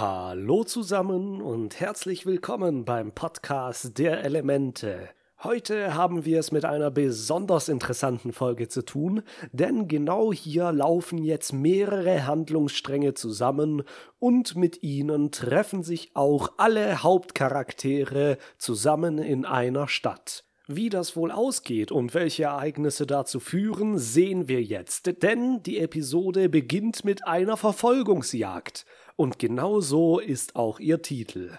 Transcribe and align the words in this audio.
Hallo 0.00 0.64
zusammen 0.64 1.42
und 1.42 1.78
herzlich 1.78 2.24
willkommen 2.24 2.86
beim 2.86 3.12
Podcast 3.12 3.98
der 3.98 4.24
Elemente. 4.24 5.10
Heute 5.42 5.92
haben 5.92 6.24
wir 6.24 6.40
es 6.40 6.52
mit 6.52 6.64
einer 6.64 6.90
besonders 6.90 7.68
interessanten 7.68 8.32
Folge 8.32 8.68
zu 8.68 8.82
tun, 8.82 9.22
denn 9.52 9.88
genau 9.88 10.32
hier 10.32 10.72
laufen 10.72 11.18
jetzt 11.18 11.52
mehrere 11.52 12.26
Handlungsstränge 12.26 13.12
zusammen 13.12 13.82
und 14.18 14.56
mit 14.56 14.82
ihnen 14.82 15.32
treffen 15.32 15.82
sich 15.82 16.12
auch 16.14 16.52
alle 16.56 17.02
Hauptcharaktere 17.02 18.38
zusammen 18.56 19.18
in 19.18 19.44
einer 19.44 19.86
Stadt. 19.86 20.44
Wie 20.72 20.88
das 20.88 21.16
wohl 21.16 21.32
ausgeht 21.32 21.90
und 21.90 22.14
welche 22.14 22.44
Ereignisse 22.44 23.04
dazu 23.04 23.40
führen, 23.40 23.98
sehen 23.98 24.46
wir 24.46 24.62
jetzt, 24.62 25.20
denn 25.20 25.64
die 25.64 25.80
Episode 25.80 26.48
beginnt 26.48 27.04
mit 27.04 27.26
einer 27.26 27.56
Verfolgungsjagd. 27.56 28.86
Und 29.20 29.38
genau 29.38 29.82
so 29.82 30.18
ist 30.18 30.56
auch 30.56 30.80
ihr 30.80 31.02
Titel. 31.02 31.58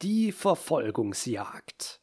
Die 0.00 0.32
Verfolgungsjagd. 0.32 2.01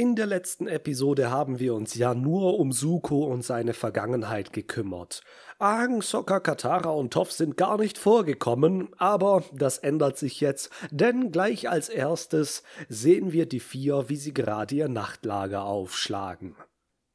In 0.00 0.16
der 0.16 0.24
letzten 0.24 0.66
Episode 0.66 1.30
haben 1.30 1.58
wir 1.58 1.74
uns 1.74 1.94
ja 1.94 2.14
nur 2.14 2.58
um 2.58 2.72
Suko 2.72 3.24
und 3.24 3.44
seine 3.44 3.74
Vergangenheit 3.74 4.54
gekümmert. 4.54 5.20
Aang, 5.58 6.00
Sokka, 6.00 6.40
Katara 6.40 6.88
und 6.88 7.12
Toph 7.12 7.32
sind 7.32 7.58
gar 7.58 7.76
nicht 7.76 7.98
vorgekommen, 7.98 8.88
aber 8.96 9.44
das 9.52 9.76
ändert 9.76 10.16
sich 10.16 10.40
jetzt, 10.40 10.70
denn 10.90 11.32
gleich 11.32 11.68
als 11.68 11.90
erstes 11.90 12.62
sehen 12.88 13.32
wir 13.32 13.44
die 13.44 13.60
vier, 13.60 14.08
wie 14.08 14.16
sie 14.16 14.32
gerade 14.32 14.74
ihr 14.74 14.88
Nachtlager 14.88 15.64
aufschlagen. 15.64 16.56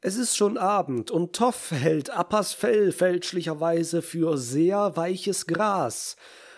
Es 0.01 0.15
ist 0.15 0.37
schon 0.37 0.59
Abend 0.59 1.09
und 1.09 1.35
Toph 1.35 1.71
hält 1.71 2.11
Appas 2.11 2.53
Fell 2.53 2.91
fälschlicherweise 2.91 4.03
für 4.03 4.37
sehr 4.37 4.95
weiches 4.95 5.47
Gras. 5.47 6.17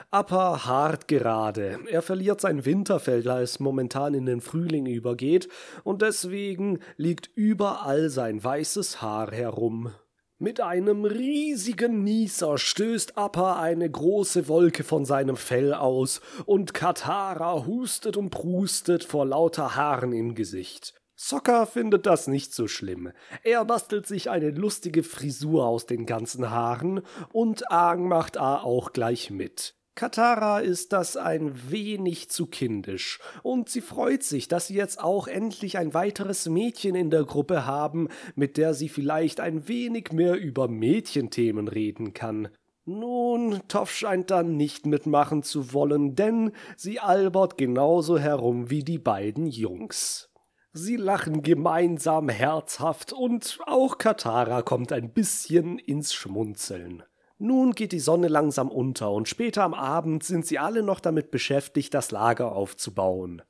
Appa 0.09 0.65
hart 0.65 1.09
gerade. 1.09 1.79
Er 1.89 2.01
verliert 2.01 2.39
sein 2.39 2.63
Winterfell, 2.63 3.23
da 3.23 3.41
es 3.41 3.59
momentan 3.59 4.13
in 4.13 4.25
den 4.25 4.39
Frühling 4.39 4.85
übergeht, 4.85 5.49
und 5.83 6.01
deswegen 6.01 6.79
liegt 6.95 7.29
überall 7.35 8.09
sein 8.09 8.41
weißes 8.41 9.01
Haar 9.01 9.33
herum. 9.33 9.91
Mit 10.39 10.61
einem 10.61 11.03
riesigen 11.03 12.05
Nieser 12.05 12.57
stößt 12.57 13.17
Appa 13.17 13.59
eine 13.59 13.89
große 13.89 14.47
Wolke 14.47 14.85
von 14.85 15.03
seinem 15.03 15.35
Fell 15.35 15.73
aus, 15.73 16.21
und 16.45 16.73
Katara 16.73 17.65
hustet 17.65 18.15
und 18.15 18.29
prustet 18.29 19.03
vor 19.03 19.25
lauter 19.25 19.75
Haaren 19.75 20.13
im 20.13 20.35
Gesicht. 20.35 20.93
Sokka 21.15 21.65
findet 21.65 22.05
das 22.05 22.27
nicht 22.27 22.53
so 22.53 22.67
schlimm. 22.67 23.11
Er 23.43 23.65
bastelt 23.65 24.05
sich 24.05 24.29
eine 24.29 24.51
lustige 24.51 25.03
Frisur 25.03 25.65
aus 25.65 25.85
den 25.85 26.05
ganzen 26.05 26.49
Haaren 26.49 27.01
und 27.33 27.69
Aang 27.71 28.07
macht 28.07 28.37
A 28.37 28.61
auch 28.61 28.93
gleich 28.93 29.31
mit. 29.31 29.76
Katara 29.97 30.59
ist 30.59 30.93
das 30.93 31.17
ein 31.17 31.71
wenig 31.71 32.29
zu 32.29 32.45
kindisch, 32.45 33.19
und 33.41 33.67
sie 33.67 33.81
freut 33.81 34.21
sich, 34.21 34.47
dass 34.47 34.67
sie 34.67 34.75
jetzt 34.75 35.03
auch 35.03 35.27
endlich 35.27 35.79
ein 35.79 35.95
weiteres 35.95 36.47
Mädchen 36.47 36.93
in 36.93 37.09
der 37.09 37.23
Gruppe 37.23 37.65
haben, 37.65 38.07
mit 38.35 38.57
der 38.57 38.75
sie 38.75 38.89
vielleicht 38.89 39.39
ein 39.39 39.67
wenig 39.67 40.11
mehr 40.11 40.35
über 40.35 40.67
Mädchenthemen 40.67 41.67
reden 41.67 42.13
kann. 42.13 42.49
Nun, 42.85 43.59
Toff 43.69 43.91
scheint 43.91 44.29
da 44.29 44.43
nicht 44.43 44.85
mitmachen 44.85 45.41
zu 45.41 45.73
wollen, 45.73 46.13
denn 46.15 46.51
sie 46.75 46.99
albert 46.99 47.57
genauso 47.57 48.19
herum 48.19 48.69
wie 48.69 48.83
die 48.83 48.99
beiden 48.99 49.47
Jungs. 49.47 50.29
Sie 50.73 50.95
lachen 50.95 51.41
gemeinsam 51.41 52.29
herzhaft 52.29 53.13
und 53.13 53.57
auch 53.65 53.97
Katara 53.97 54.61
kommt 54.61 54.91
ein 54.91 55.11
bisschen 55.11 55.79
ins 55.79 56.13
Schmunzeln. 56.13 57.01
Nun 57.39 57.73
geht 57.73 57.91
die 57.91 57.99
Sonne 57.99 58.29
langsam 58.29 58.69
unter 58.69 59.11
und 59.11 59.27
später 59.29 59.63
am 59.63 59.73
Abend 59.75 60.23
sind 60.23 60.45
sie 60.45 60.57
alle 60.57 60.81
noch 60.81 60.99
damit 60.99 61.29
beschäftigt, 61.29 61.93
das 61.93 62.11
Lager 62.11 62.51
aufzubauen. 62.51 63.43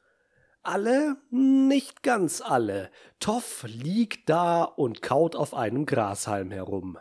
Alle? 0.62 1.16
Nicht 1.30 2.04
ganz 2.04 2.42
alle. 2.42 2.90
Toff 3.22 3.64
liegt 3.66 4.28
da 4.28 4.64
und 4.64 5.02
kaut 5.02 5.38
auf 5.38 5.54
einem 5.54 5.86
Grashalm 5.86 6.52
herum. 6.52 6.98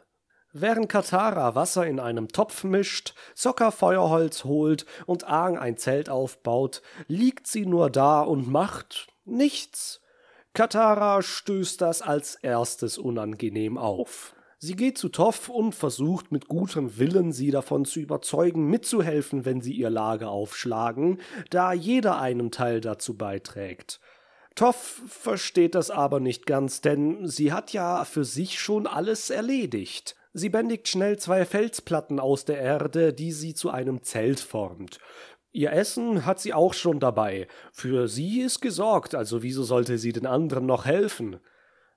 Während 0.53 0.89
Katara 0.89 1.57
Wasser 1.57 1.85
in 1.85 1.99
einem 1.99 2.29
Topf 2.29 2.63
mischt, 2.63 3.15
Sokka 3.35 3.73
Feuerholz 3.73 4.45
holt 4.45 4.87
und 5.05 5.25
Aang 5.25 5.59
ein 5.59 5.77
Zelt 5.77 6.09
aufbaut, 6.09 6.81
liegt 7.09 7.49
sie 7.49 7.67
nur 7.67 7.91
da 7.91 8.23
und 8.23 8.49
macht 8.49 9.09
nichts. 9.25 10.01
Katara 10.55 11.21
stößt 11.21 11.81
das 11.81 12.01
als 12.03 12.37
erstes 12.37 12.99
unangenehm 12.99 13.77
auf. 13.77 14.36
Sie 14.66 14.75
geht 14.75 14.99
zu 14.99 15.10
Toff 15.10 15.49
und 15.49 15.77
versucht 15.77 16.32
mit 16.32 16.49
gutem 16.49 16.99
Willen, 16.99 17.31
sie 17.31 17.53
davon 17.53 17.84
zu 17.84 18.00
überzeugen, 18.00 18.69
mitzuhelfen, 18.69 19.44
wenn 19.44 19.60
sie 19.60 19.72
ihr 19.72 19.91
Lager 19.91 20.31
aufschlagen, 20.31 21.21
da 21.50 21.72
jeder 21.72 22.19
einen 22.19 22.50
Teil 22.50 22.81
dazu 22.81 23.16
beiträgt. 23.16 24.00
Toff 24.56 25.03
versteht 25.06 25.77
das 25.77 25.93
aber 25.93 26.19
nicht 26.19 26.47
ganz, 26.47 26.81
denn 26.81 27.28
sie 27.28 27.53
hat 27.53 27.72
ja 27.72 28.04
für 28.04 28.25
sich 28.25 28.59
schon 28.59 28.88
alles 28.88 29.31
erledigt. 29.31 30.16
Sie 30.32 30.49
bändigt 30.49 30.88
schnell 30.88 31.16
zwei 31.16 31.44
Felsplatten 31.44 32.19
aus 32.19 32.44
der 32.44 32.59
Erde, 32.59 33.12
die 33.12 33.31
sie 33.31 33.54
zu 33.54 33.71
einem 33.71 34.03
Zelt 34.03 34.41
formt. 34.41 34.98
Ihr 35.53 35.71
Essen 35.71 36.27
hat 36.27 36.41
sie 36.41 36.53
auch 36.53 36.75
schon 36.75 36.98
dabei. 36.98 37.47
Für 37.71 38.09
sie 38.09 38.41
ist 38.41 38.60
gesorgt, 38.60 39.15
also 39.15 39.44
wieso 39.44 39.62
sollte 39.62 39.97
sie 39.97 40.12
den 40.12 40.27
anderen 40.27 40.66
noch 40.66 40.87
helfen? 40.87 41.38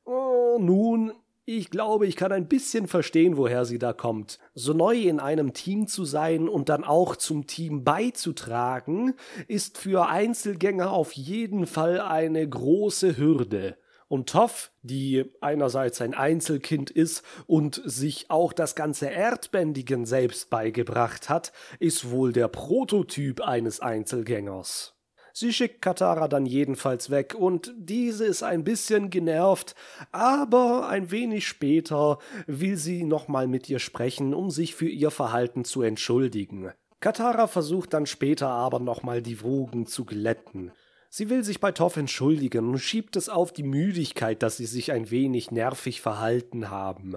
Oh, 0.06 0.60
nun, 0.60 1.14
ich 1.58 1.72
glaube, 1.72 2.06
ich 2.06 2.16
kann 2.16 2.32
ein 2.32 2.48
bisschen 2.48 2.88
verstehen, 2.88 3.36
woher 3.36 3.66
sie 3.66 3.80
da 3.80 3.92
kommt. 3.92 4.38
So 4.54 4.74
neu 4.74 4.96
in 4.96 5.20
einem 5.20 5.54
Team 5.54 5.88
zu 5.88 6.06
sein 6.06 6.48
und 6.48 6.70
dann 6.70 6.84
auch 6.84 7.16
zum 7.16 7.48
Team 7.48 7.84
beizutragen, 7.84 9.16
ist 9.48 9.78
für 9.80 10.08
Einzelgänger 10.10 10.92
auf 10.92 11.14
jeden 11.14 11.66
Fall 11.66 12.02
eine 12.02 12.48
große 12.48 13.18
Hürde. 13.18 13.78
Und 14.08 14.30
Toff, 14.30 14.72
die 14.82 15.26
einerseits 15.42 16.02
ein 16.02 16.14
Einzelkind 16.14 16.92
ist 16.92 17.24
und 17.48 17.82
sich 17.84 18.30
auch 18.30 18.54
das 18.54 18.76
ganze 18.76 19.08
Erdbändigen 19.08 20.06
selbst 20.06 20.50
beigebracht 20.50 21.30
hat, 21.30 21.52
ist 21.80 22.12
wohl 22.12 22.32
der 22.32 22.48
Prototyp 22.48 23.42
eines 23.42 23.80
Einzelgängers. 23.80 24.99
Sie 25.40 25.54
schickt 25.54 25.82
Katara 25.82 26.28
dann 26.28 26.46
jedenfalls 26.46 27.12
weg 27.12 27.34
und 27.34 27.74
diese 27.78 28.26
ist 28.26 28.44
ein 28.44 28.66
bisschen 28.66 29.10
genervt, 29.10 29.74
aber 30.12 30.90
ein 30.90 31.12
wenig 31.12 31.48
später 31.48 32.18
will 32.46 32.76
sie 32.76 33.06
nochmal 33.06 33.48
mit 33.48 33.70
ihr 33.70 33.80
sprechen, 33.80 34.34
um 34.34 34.50
sich 34.50 34.76
für 34.76 34.90
ihr 34.90 35.12
Verhalten 35.12 35.64
zu 35.64 35.82
entschuldigen. 35.82 36.74
Katara 37.00 37.48
versucht 37.48 37.94
dann 37.94 38.06
später 38.06 38.50
aber 38.50 38.80
nochmal 38.80 39.22
die 39.22 39.42
Wogen 39.42 39.86
zu 39.86 40.04
glätten. 40.04 40.74
Sie 41.10 41.30
will 41.30 41.46
sich 41.46 41.62
bei 41.62 41.72
Toff 41.72 41.96
entschuldigen 41.96 42.68
und 42.68 42.80
schiebt 42.80 43.16
es 43.16 43.30
auf 43.30 43.54
die 43.54 43.64
Müdigkeit, 43.64 44.44
dass 44.44 44.58
sie 44.58 44.66
sich 44.66 44.92
ein 44.92 45.10
wenig 45.10 45.52
nervig 45.52 46.02
verhalten 46.02 46.70
haben. 46.70 47.16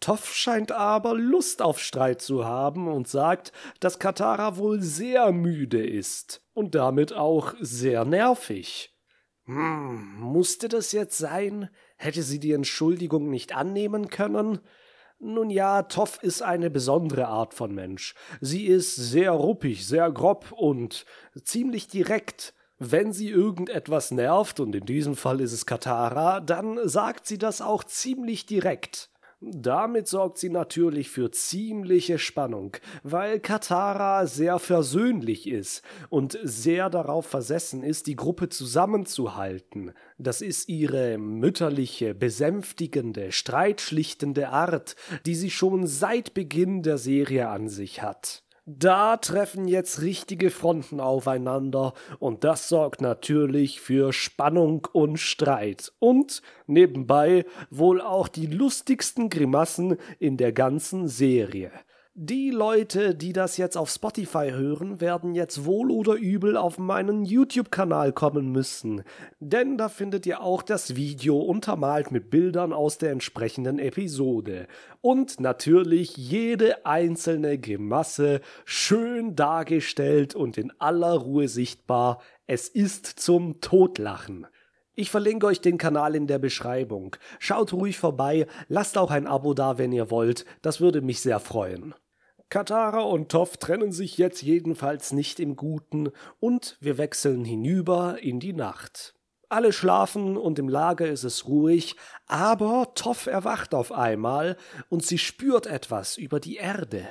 Toff 0.00 0.34
scheint 0.34 0.72
aber 0.72 1.14
Lust 1.14 1.60
auf 1.60 1.78
Streit 1.78 2.22
zu 2.22 2.46
haben 2.46 2.88
und 2.88 3.06
sagt, 3.06 3.52
dass 3.80 3.98
Katara 3.98 4.56
wohl 4.56 4.80
sehr 4.80 5.30
müde 5.30 5.86
ist 5.86 6.42
und 6.54 6.74
damit 6.74 7.12
auch 7.12 7.54
sehr 7.60 8.06
nervig. 8.06 8.96
Hm, 9.44 10.18
musste 10.18 10.68
das 10.68 10.92
jetzt 10.92 11.18
sein? 11.18 11.68
Hätte 11.96 12.22
sie 12.22 12.40
die 12.40 12.52
Entschuldigung 12.52 13.28
nicht 13.28 13.54
annehmen 13.54 14.08
können? 14.08 14.60
Nun 15.18 15.50
ja, 15.50 15.82
Toff 15.82 16.22
ist 16.22 16.40
eine 16.40 16.70
besondere 16.70 17.26
Art 17.26 17.52
von 17.52 17.74
Mensch. 17.74 18.14
Sie 18.40 18.66
ist 18.66 18.96
sehr 18.96 19.32
ruppig, 19.32 19.86
sehr 19.86 20.10
grob 20.10 20.50
und 20.52 21.04
ziemlich 21.42 21.88
direkt. 21.88 22.54
Wenn 22.78 23.12
sie 23.12 23.28
irgendetwas 23.28 24.12
nervt, 24.12 24.60
und 24.60 24.74
in 24.74 24.86
diesem 24.86 25.14
Fall 25.14 25.42
ist 25.42 25.52
es 25.52 25.66
Katara, 25.66 26.40
dann 26.40 26.88
sagt 26.88 27.26
sie 27.26 27.36
das 27.36 27.60
auch 27.60 27.84
ziemlich 27.84 28.46
direkt. 28.46 29.09
Damit 29.42 30.06
sorgt 30.06 30.36
sie 30.36 30.50
natürlich 30.50 31.08
für 31.08 31.30
ziemliche 31.30 32.18
Spannung, 32.18 32.76
weil 33.02 33.40
Katara 33.40 34.26
sehr 34.26 34.58
versöhnlich 34.58 35.48
ist 35.48 35.82
und 36.10 36.38
sehr 36.42 36.90
darauf 36.90 37.24
versessen 37.24 37.82
ist, 37.82 38.06
die 38.06 38.16
Gruppe 38.16 38.50
zusammenzuhalten. 38.50 39.92
Das 40.18 40.42
ist 40.42 40.68
ihre 40.68 41.16
mütterliche, 41.16 42.14
besänftigende, 42.14 43.32
streitschlichtende 43.32 44.50
Art, 44.50 44.94
die 45.24 45.34
sie 45.34 45.50
schon 45.50 45.86
seit 45.86 46.34
Beginn 46.34 46.82
der 46.82 46.98
Serie 46.98 47.48
an 47.48 47.70
sich 47.70 48.02
hat. 48.02 48.42
Da 48.78 49.16
treffen 49.16 49.66
jetzt 49.66 50.00
richtige 50.00 50.48
Fronten 50.48 51.00
aufeinander 51.00 51.92
und 52.20 52.44
das 52.44 52.68
sorgt 52.68 53.00
natürlich 53.00 53.80
für 53.80 54.12
Spannung 54.12 54.86
und 54.92 55.18
Streit 55.18 55.92
und 55.98 56.40
nebenbei 56.68 57.46
wohl 57.70 58.00
auch 58.00 58.28
die 58.28 58.46
lustigsten 58.46 59.28
Grimassen 59.28 59.96
in 60.20 60.36
der 60.36 60.52
ganzen 60.52 61.08
Serie. 61.08 61.72
Die 62.14 62.50
Leute, 62.50 63.14
die 63.14 63.32
das 63.32 63.56
jetzt 63.56 63.76
auf 63.76 63.88
Spotify 63.88 64.50
hören, 64.50 65.00
werden 65.00 65.36
jetzt 65.36 65.64
wohl 65.64 65.92
oder 65.92 66.14
übel 66.14 66.56
auf 66.56 66.76
meinen 66.76 67.24
YouTube-Kanal 67.24 68.12
kommen 68.12 68.50
müssen, 68.50 69.04
denn 69.38 69.78
da 69.78 69.88
findet 69.88 70.26
ihr 70.26 70.42
auch 70.42 70.62
das 70.62 70.96
Video 70.96 71.38
untermalt 71.38 72.10
mit 72.10 72.28
Bildern 72.28 72.72
aus 72.72 72.98
der 72.98 73.12
entsprechenden 73.12 73.78
Episode 73.78 74.66
und 75.00 75.38
natürlich 75.38 76.16
jede 76.16 76.84
einzelne 76.84 77.58
Gemasse 77.58 78.40
schön 78.64 79.36
dargestellt 79.36 80.34
und 80.34 80.58
in 80.58 80.72
aller 80.80 81.12
Ruhe 81.12 81.46
sichtbar. 81.46 82.20
Es 82.48 82.68
ist 82.68 83.06
zum 83.06 83.60
Totlachen. 83.60 84.48
Ich 85.00 85.10
verlinke 85.10 85.46
euch 85.46 85.62
den 85.62 85.78
Kanal 85.78 86.14
in 86.14 86.26
der 86.26 86.38
Beschreibung. 86.38 87.16
Schaut 87.38 87.72
ruhig 87.72 87.96
vorbei, 87.98 88.46
lasst 88.68 88.98
auch 88.98 89.10
ein 89.10 89.26
Abo 89.26 89.54
da, 89.54 89.78
wenn 89.78 89.92
ihr 89.92 90.10
wollt, 90.10 90.44
das 90.60 90.82
würde 90.82 91.00
mich 91.00 91.22
sehr 91.22 91.40
freuen. 91.40 91.94
Katara 92.50 93.00
und 93.00 93.30
Toff 93.30 93.56
trennen 93.56 93.92
sich 93.92 94.18
jetzt 94.18 94.42
jedenfalls 94.42 95.14
nicht 95.14 95.40
im 95.40 95.56
Guten 95.56 96.10
und 96.38 96.76
wir 96.80 96.98
wechseln 96.98 97.46
hinüber 97.46 98.18
in 98.20 98.40
die 98.40 98.52
Nacht. 98.52 99.14
Alle 99.48 99.72
schlafen 99.72 100.36
und 100.36 100.58
im 100.58 100.68
Lager 100.68 101.08
ist 101.08 101.24
es 101.24 101.48
ruhig, 101.48 101.96
aber 102.26 102.92
Toff 102.94 103.26
erwacht 103.26 103.72
auf 103.72 103.92
einmal 103.92 104.58
und 104.90 105.02
sie 105.02 105.16
spürt 105.16 105.66
etwas 105.66 106.18
über 106.18 106.40
die 106.40 106.56
Erde. 106.56 107.08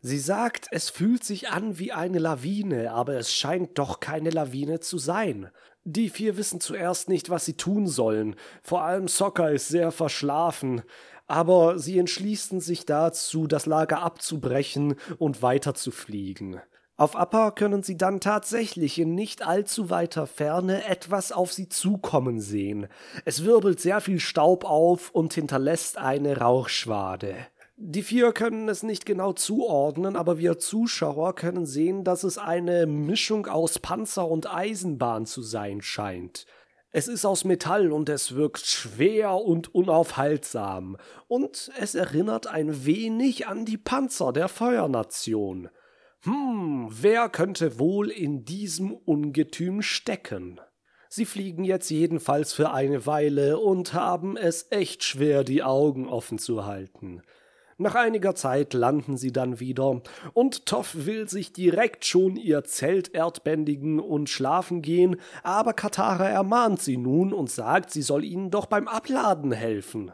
Sie 0.00 0.18
sagt, 0.18 0.68
es 0.70 0.88
fühlt 0.88 1.24
sich 1.24 1.50
an 1.50 1.78
wie 1.78 1.92
eine 1.92 2.18
Lawine, 2.18 2.92
aber 2.92 3.14
es 3.14 3.34
scheint 3.34 3.78
doch 3.78 4.00
keine 4.00 4.30
Lawine 4.30 4.80
zu 4.80 4.96
sein. 4.98 5.50
Die 5.88 6.10
vier 6.10 6.36
wissen 6.36 6.60
zuerst 6.60 7.08
nicht, 7.08 7.30
was 7.30 7.44
sie 7.44 7.54
tun 7.54 7.86
sollen. 7.86 8.34
Vor 8.62 8.82
allem 8.82 9.06
Soccer 9.06 9.52
ist 9.52 9.68
sehr 9.68 9.92
verschlafen 9.92 10.82
aber 11.26 11.78
sie 11.78 11.98
entschließen 11.98 12.60
sich 12.60 12.86
dazu, 12.86 13.46
das 13.46 13.66
Lager 13.66 14.02
abzubrechen 14.02 14.94
und 15.18 15.42
weiterzufliegen. 15.42 16.60
Auf 16.98 17.14
Appa 17.14 17.50
können 17.50 17.82
sie 17.82 17.98
dann 17.98 18.20
tatsächlich 18.20 18.98
in 18.98 19.14
nicht 19.14 19.46
allzu 19.46 19.90
weiter 19.90 20.26
Ferne 20.26 20.86
etwas 20.86 21.30
auf 21.30 21.52
sie 21.52 21.68
zukommen 21.68 22.40
sehen. 22.40 22.86
Es 23.26 23.44
wirbelt 23.44 23.80
sehr 23.80 24.00
viel 24.00 24.18
Staub 24.18 24.64
auf 24.64 25.10
und 25.10 25.34
hinterlässt 25.34 25.98
eine 25.98 26.38
Rauchschwade. 26.38 27.36
Die 27.78 28.02
vier 28.02 28.32
können 28.32 28.70
es 28.70 28.82
nicht 28.82 29.04
genau 29.04 29.34
zuordnen, 29.34 30.16
aber 30.16 30.38
wir 30.38 30.56
Zuschauer 30.56 31.34
können 31.34 31.66
sehen, 31.66 32.04
dass 32.04 32.24
es 32.24 32.38
eine 32.38 32.86
Mischung 32.86 33.46
aus 33.46 33.78
Panzer 33.78 34.26
und 34.26 34.50
Eisenbahn 34.50 35.26
zu 35.26 35.42
sein 35.42 35.82
scheint. 35.82 36.46
Es 36.90 37.06
ist 37.06 37.26
aus 37.26 37.44
Metall 37.44 37.92
und 37.92 38.08
es 38.08 38.34
wirkt 38.34 38.64
schwer 38.64 39.34
und 39.34 39.74
unaufhaltsam, 39.74 40.96
und 41.28 41.70
es 41.78 41.94
erinnert 41.94 42.46
ein 42.46 42.86
wenig 42.86 43.46
an 43.46 43.66
die 43.66 43.76
Panzer 43.76 44.32
der 44.32 44.48
Feuernation. 44.48 45.68
Hm, 46.22 46.88
wer 46.90 47.28
könnte 47.28 47.78
wohl 47.78 48.08
in 48.10 48.46
diesem 48.46 48.94
Ungetüm 48.94 49.82
stecken? 49.82 50.62
Sie 51.10 51.26
fliegen 51.26 51.64
jetzt 51.64 51.90
jedenfalls 51.90 52.54
für 52.54 52.70
eine 52.70 53.04
Weile 53.04 53.58
und 53.58 53.92
haben 53.92 54.38
es 54.38 54.66
echt 54.70 55.04
schwer, 55.04 55.44
die 55.44 55.62
Augen 55.62 56.08
offen 56.08 56.38
zu 56.38 56.64
halten. 56.64 57.20
Nach 57.78 57.94
einiger 57.94 58.34
Zeit 58.34 58.72
landen 58.72 59.18
sie 59.18 59.32
dann 59.32 59.60
wieder, 59.60 60.00
und 60.32 60.64
Toff 60.64 60.94
will 61.04 61.28
sich 61.28 61.52
direkt 61.52 62.06
schon 62.06 62.36
ihr 62.36 62.64
Zelt 62.64 63.14
erdbändigen 63.14 64.00
und 64.00 64.30
schlafen 64.30 64.80
gehen, 64.80 65.16
aber 65.42 65.74
Katara 65.74 66.26
ermahnt 66.26 66.80
sie 66.80 66.96
nun 66.96 67.34
und 67.34 67.50
sagt, 67.50 67.90
sie 67.90 68.00
soll 68.00 68.24
ihnen 68.24 68.50
doch 68.50 68.64
beim 68.64 68.88
Abladen 68.88 69.52
helfen. 69.52 70.12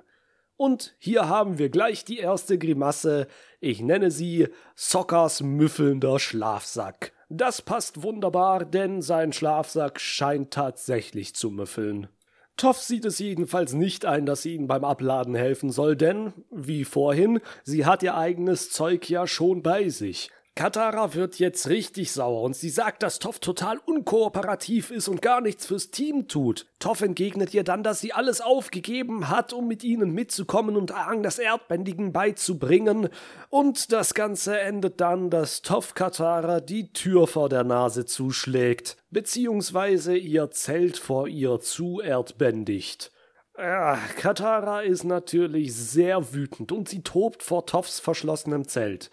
Und 0.57 0.97
hier 0.99 1.29
haben 1.29 1.59
wir 1.59 1.71
gleich 1.71 2.05
die 2.05 2.19
erste 2.19 2.59
Grimasse, 2.59 3.29
ich 3.61 3.81
nenne 3.81 4.11
sie 4.11 4.49
Sockers 4.75 5.41
müffelnder 5.41 6.19
Schlafsack. 6.19 7.13
Das 7.29 7.63
passt 7.63 8.03
wunderbar, 8.03 8.65
denn 8.65 9.03
sein 9.03 9.33
Schlafsack 9.33 10.01
scheint 10.01 10.53
tatsächlich 10.53 11.35
zu 11.35 11.51
müffeln. 11.51 12.09
Toff 12.57 12.79
sieht 12.79 13.05
es 13.05 13.19
jedenfalls 13.19 13.73
nicht 13.73 14.05
ein, 14.05 14.27
dass 14.27 14.43
sie 14.43 14.55
ihnen 14.55 14.67
beim 14.67 14.85
Abladen 14.85 15.35
helfen 15.35 15.71
soll, 15.71 15.97
denn, 15.97 16.33
wie 16.51 16.85
vorhin, 16.85 17.41
sie 17.65 17.87
hat 17.87 18.03
ihr 18.03 18.17
eigenes 18.17 18.71
Zeug 18.71 19.09
ja 19.09 19.27
schon 19.27 19.63
bei 19.63 19.89
sich. 19.89 20.31
Katara 20.55 21.15
wird 21.15 21.39
jetzt 21.39 21.71
richtig 21.71 22.13
sauer 22.13 22.43
und 22.43 22.55
sie 22.55 22.69
sagt, 22.69 23.03
dass 23.03 23.19
Toff 23.19 23.39
total 23.39 23.79
unkooperativ 23.79 24.91
ist 24.91 25.09
und 25.09 25.23
gar 25.23 25.41
nichts 25.41 25.65
fürs 25.65 25.91
Team 25.91 26.29
tut. 26.29 26.67
Toff 26.79 27.01
entgegnet 27.01 27.55
ihr 27.55 27.65
dann, 27.65 27.83
dass 27.83 28.01
sie 28.01 28.13
alles 28.13 28.43
aufgegeben 28.43 29.31
hat, 29.31 29.55
um 29.55 29.67
mit 29.67 29.83
ihnen 29.83 30.11
mitzukommen 30.11 30.77
und 30.77 30.93
Aang 30.93 31.23
das 31.23 31.39
Erdbändigen 31.39 32.13
beizubringen. 32.13 33.09
Und 33.49 33.93
das 33.93 34.13
Ganze 34.13 34.61
endet 34.61 35.01
dann, 35.01 35.31
dass 35.31 35.63
Toff 35.63 35.95
Katara 35.95 36.61
die 36.61 36.93
Tür 36.93 37.27
vor 37.27 37.49
der 37.49 37.65
Nase 37.65 38.05
zuschlägt, 38.05 38.99
beziehungsweise 39.11 40.19
ihr 40.19 40.51
Zelt 40.51 40.99
vor 40.99 41.29
ihr 41.29 41.61
zu 41.61 42.03
erdbändigt. 42.03 43.11
Ja, 43.57 43.99
Katara 44.19 44.83
ist 44.83 45.05
natürlich 45.05 45.75
sehr 45.75 46.35
wütend 46.35 46.73
und 46.73 46.91
sie 46.91 47.03
tobt 47.03 47.43
vor 47.43 47.65
Toffs 47.65 48.01
verschlossenem 48.01 48.69
Zelt. 48.69 49.11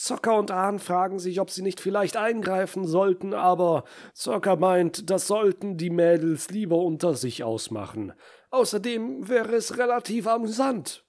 Zocker 0.00 0.38
und 0.38 0.50
Ahn 0.50 0.78
fragen 0.78 1.18
sich, 1.18 1.42
ob 1.42 1.50
sie 1.50 1.60
nicht 1.60 1.78
vielleicht 1.78 2.16
eingreifen 2.16 2.86
sollten, 2.86 3.34
aber 3.34 3.84
Zocker 4.14 4.56
meint, 4.56 5.10
das 5.10 5.26
sollten 5.26 5.76
die 5.76 5.90
Mädels 5.90 6.48
lieber 6.48 6.78
unter 6.78 7.14
sich 7.14 7.44
ausmachen. 7.44 8.14
Außerdem 8.48 9.28
wäre 9.28 9.54
es 9.54 9.76
relativ 9.76 10.26
amüsant. 10.26 11.04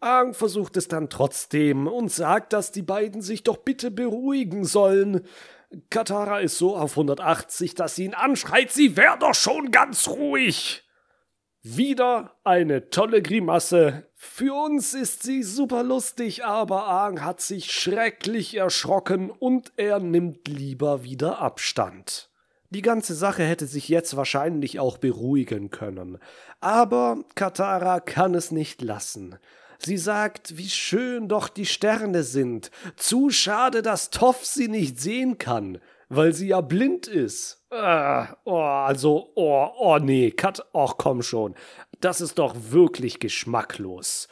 Aang 0.00 0.32
versucht 0.32 0.78
es 0.78 0.88
dann 0.88 1.10
trotzdem 1.10 1.86
und 1.86 2.10
sagt, 2.10 2.54
dass 2.54 2.72
die 2.72 2.80
beiden 2.80 3.20
sich 3.20 3.42
doch 3.42 3.58
bitte 3.58 3.90
beruhigen 3.90 4.64
sollen. 4.64 5.26
Katara 5.90 6.38
ist 6.40 6.56
so 6.56 6.78
auf 6.78 6.92
180, 6.92 7.74
dass 7.74 7.96
sie 7.96 8.06
ihn 8.06 8.14
anschreit, 8.14 8.70
sie 8.70 8.96
wär 8.96 9.18
doch 9.18 9.34
schon 9.34 9.70
ganz 9.70 10.08
ruhig. 10.08 10.88
Wieder 11.60 12.38
eine 12.42 12.88
tolle 12.88 13.20
Grimasse. 13.20 14.09
Für 14.22 14.52
uns 14.52 14.92
ist 14.92 15.22
sie 15.22 15.42
super 15.42 15.82
lustig, 15.82 16.44
aber 16.44 16.86
Aang 16.88 17.24
hat 17.24 17.40
sich 17.40 17.72
schrecklich 17.72 18.54
erschrocken 18.54 19.30
und 19.30 19.72
er 19.78 19.98
nimmt 19.98 20.46
lieber 20.46 21.04
wieder 21.04 21.38
Abstand. 21.38 22.28
Die 22.68 22.82
ganze 22.82 23.14
Sache 23.14 23.44
hätte 23.44 23.64
sich 23.64 23.88
jetzt 23.88 24.18
wahrscheinlich 24.18 24.78
auch 24.78 24.98
beruhigen 24.98 25.70
können. 25.70 26.18
Aber 26.60 27.24
Katara 27.34 28.00
kann 28.00 28.34
es 28.34 28.50
nicht 28.50 28.82
lassen. 28.82 29.38
Sie 29.78 29.96
sagt, 29.96 30.58
wie 30.58 30.68
schön 30.68 31.26
doch 31.26 31.48
die 31.48 31.64
Sterne 31.64 32.22
sind. 32.22 32.70
Zu 32.96 33.30
schade, 33.30 33.80
dass 33.80 34.10
Toff 34.10 34.44
sie 34.44 34.68
nicht 34.68 35.00
sehen 35.00 35.38
kann, 35.38 35.78
weil 36.10 36.34
sie 36.34 36.48
ja 36.48 36.60
blind 36.60 37.06
ist. 37.06 37.64
Äh, 37.70 38.26
oh, 38.44 38.58
also, 38.58 39.30
oh, 39.34 39.68
oh 39.78 39.98
nee, 39.98 40.30
Kat, 40.32 40.62
ach 40.74 40.96
komm 40.98 41.22
schon. 41.22 41.54
Das 42.00 42.20
ist 42.20 42.38
doch 42.38 42.54
wirklich 42.70 43.20
geschmacklos. 43.20 44.28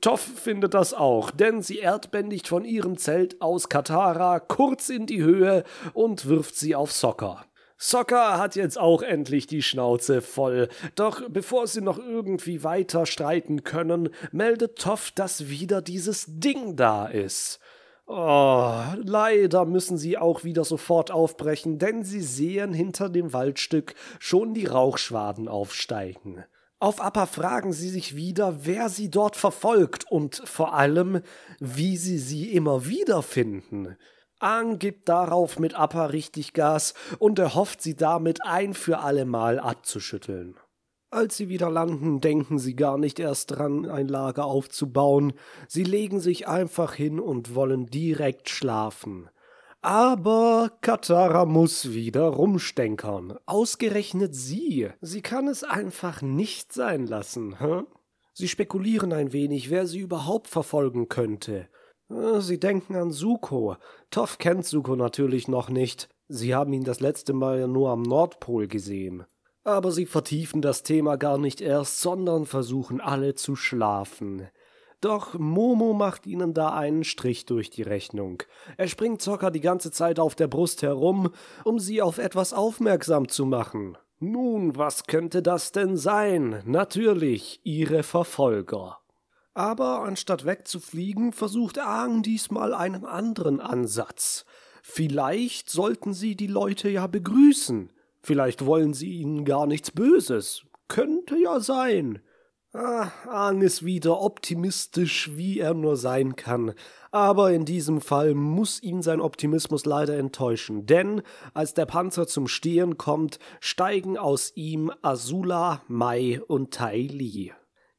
Toff 0.00 0.20
findet 0.22 0.72
das 0.72 0.94
auch, 0.94 1.30
denn 1.30 1.60
sie 1.60 1.78
erdbändigt 1.78 2.48
von 2.48 2.64
ihrem 2.64 2.96
Zelt 2.96 3.42
aus 3.42 3.68
Katara 3.68 4.40
kurz 4.40 4.88
in 4.88 5.04
die 5.04 5.22
Höhe 5.22 5.64
und 5.92 6.26
wirft 6.26 6.56
sie 6.56 6.74
auf 6.74 6.90
Soccer. 6.90 7.44
Soccer 7.76 8.38
hat 8.38 8.56
jetzt 8.56 8.78
auch 8.78 9.02
endlich 9.02 9.46
die 9.46 9.60
Schnauze 9.60 10.22
voll, 10.22 10.68
doch 10.94 11.28
bevor 11.28 11.66
sie 11.66 11.82
noch 11.82 11.98
irgendwie 11.98 12.64
weiter 12.64 13.04
streiten 13.04 13.62
können, 13.62 14.08
meldet 14.32 14.78
Toff, 14.78 15.10
dass 15.10 15.50
wieder 15.50 15.82
dieses 15.82 16.24
Ding 16.28 16.76
da 16.76 17.06
ist. 17.06 17.60
Oh, 18.06 18.80
leider 19.02 19.66
müssen 19.66 19.98
sie 19.98 20.16
auch 20.16 20.44
wieder 20.44 20.64
sofort 20.64 21.10
aufbrechen, 21.10 21.78
denn 21.78 22.04
sie 22.04 22.20
sehen 22.20 22.72
hinter 22.72 23.10
dem 23.10 23.34
Waldstück 23.34 23.94
schon 24.18 24.54
die 24.54 24.66
Rauchschwaden 24.66 25.48
aufsteigen. 25.48 26.44
Auf 26.80 27.00
Appa 27.00 27.26
fragen 27.26 27.72
sie 27.72 27.88
sich 27.88 28.16
wieder, 28.16 28.66
wer 28.66 28.88
sie 28.88 29.10
dort 29.10 29.36
verfolgt 29.36 30.10
und 30.10 30.42
vor 30.44 30.74
allem, 30.74 31.22
wie 31.60 31.96
sie 31.96 32.18
sie 32.18 32.52
immer 32.52 32.86
wieder 32.86 33.22
finden. 33.22 33.96
Aang 34.40 34.78
gibt 34.78 35.08
darauf 35.08 35.58
mit 35.58 35.74
Appa 35.74 36.06
richtig 36.06 36.52
Gas 36.52 36.92
und 37.18 37.38
erhofft 37.38 37.80
sie 37.80 37.96
damit 37.96 38.44
ein 38.44 38.74
für 38.74 38.98
allemal 38.98 39.58
abzuschütteln. 39.58 40.56
Als 41.10 41.36
sie 41.36 41.48
wieder 41.48 41.70
landen, 41.70 42.20
denken 42.20 42.58
sie 42.58 42.74
gar 42.74 42.98
nicht 42.98 43.20
erst 43.20 43.52
dran, 43.52 43.88
ein 43.88 44.08
Lager 44.08 44.46
aufzubauen. 44.46 45.32
Sie 45.68 45.84
legen 45.84 46.18
sich 46.18 46.48
einfach 46.48 46.92
hin 46.92 47.20
und 47.20 47.54
wollen 47.54 47.86
direkt 47.86 48.48
schlafen. 48.48 49.30
Aber 49.84 50.70
Katara 50.80 51.44
muss 51.44 51.92
wieder 51.92 52.28
rumstenkern. 52.28 53.36
Ausgerechnet 53.44 54.34
sie. 54.34 54.88
Sie 55.02 55.20
kann 55.20 55.46
es 55.46 55.62
einfach 55.62 56.22
nicht 56.22 56.72
sein 56.72 57.06
lassen, 57.06 57.58
hä? 57.58 57.82
Sie 58.32 58.48
spekulieren 58.48 59.12
ein 59.12 59.34
wenig, 59.34 59.68
wer 59.68 59.86
sie 59.86 59.98
überhaupt 59.98 60.48
verfolgen 60.48 61.10
könnte. 61.10 61.68
Äh, 62.08 62.40
sie 62.40 62.58
denken 62.58 62.96
an 62.96 63.10
Suko. 63.10 63.76
Toff 64.10 64.38
kennt 64.38 64.64
Suko 64.64 64.96
natürlich 64.96 65.48
noch 65.48 65.68
nicht. 65.68 66.08
Sie 66.28 66.54
haben 66.54 66.72
ihn 66.72 66.84
das 66.84 67.00
letzte 67.00 67.34
Mal 67.34 67.68
nur 67.68 67.90
am 67.90 68.00
Nordpol 68.00 68.68
gesehen. 68.68 69.24
Aber 69.64 69.92
sie 69.92 70.06
vertiefen 70.06 70.62
das 70.62 70.82
Thema 70.82 71.16
gar 71.16 71.36
nicht 71.36 71.60
erst, 71.60 72.00
sondern 72.00 72.46
versuchen 72.46 73.02
alle 73.02 73.34
zu 73.34 73.54
schlafen. 73.54 74.48
Doch 75.04 75.38
Momo 75.38 75.92
macht 75.92 76.26
ihnen 76.26 76.54
da 76.54 76.70
einen 76.72 77.04
Strich 77.04 77.44
durch 77.44 77.68
die 77.68 77.82
Rechnung. 77.82 78.42
Er 78.78 78.88
springt 78.88 79.20
Zocker 79.20 79.50
die 79.50 79.60
ganze 79.60 79.90
Zeit 79.90 80.18
auf 80.18 80.34
der 80.34 80.46
Brust 80.46 80.80
herum, 80.80 81.30
um 81.62 81.78
sie 81.78 82.00
auf 82.00 82.16
etwas 82.16 82.54
aufmerksam 82.54 83.28
zu 83.28 83.44
machen. 83.44 83.98
Nun, 84.18 84.78
was 84.78 85.04
könnte 85.04 85.42
das 85.42 85.72
denn 85.72 85.98
sein? 85.98 86.62
Natürlich, 86.64 87.60
ihre 87.64 88.02
Verfolger. 88.02 88.98
Aber 89.52 90.00
anstatt 90.00 90.46
wegzufliegen, 90.46 91.34
versucht 91.34 91.78
Aang 91.78 92.22
diesmal 92.22 92.72
einen 92.72 93.04
anderen 93.04 93.60
Ansatz. 93.60 94.46
Vielleicht 94.82 95.68
sollten 95.68 96.14
sie 96.14 96.34
die 96.34 96.46
Leute 96.46 96.88
ja 96.88 97.08
begrüßen. 97.08 97.92
Vielleicht 98.22 98.64
wollen 98.64 98.94
sie 98.94 99.10
ihnen 99.18 99.44
gar 99.44 99.66
nichts 99.66 99.90
Böses. 99.90 100.64
Könnte 100.88 101.36
ja 101.36 101.60
sein. 101.60 102.22
Ah, 102.76 103.12
Aang 103.28 103.62
ist 103.62 103.84
wieder 103.84 104.20
optimistisch, 104.20 105.30
wie 105.36 105.60
er 105.60 105.74
nur 105.74 105.96
sein 105.96 106.34
kann. 106.34 106.74
Aber 107.12 107.52
in 107.52 107.64
diesem 107.64 108.00
Fall 108.00 108.34
muss 108.34 108.82
ihn 108.82 109.00
sein 109.00 109.20
Optimismus 109.20 109.86
leider 109.86 110.18
enttäuschen, 110.18 110.84
denn 110.84 111.22
als 111.52 111.74
der 111.74 111.86
Panzer 111.86 112.26
zum 112.26 112.48
Stehen 112.48 112.98
kommt, 112.98 113.38
steigen 113.60 114.18
aus 114.18 114.50
ihm 114.56 114.90
Azula, 115.02 115.82
Mai 115.86 116.40
und 116.48 116.74
Tai 116.74 116.96
Li. 116.96 117.52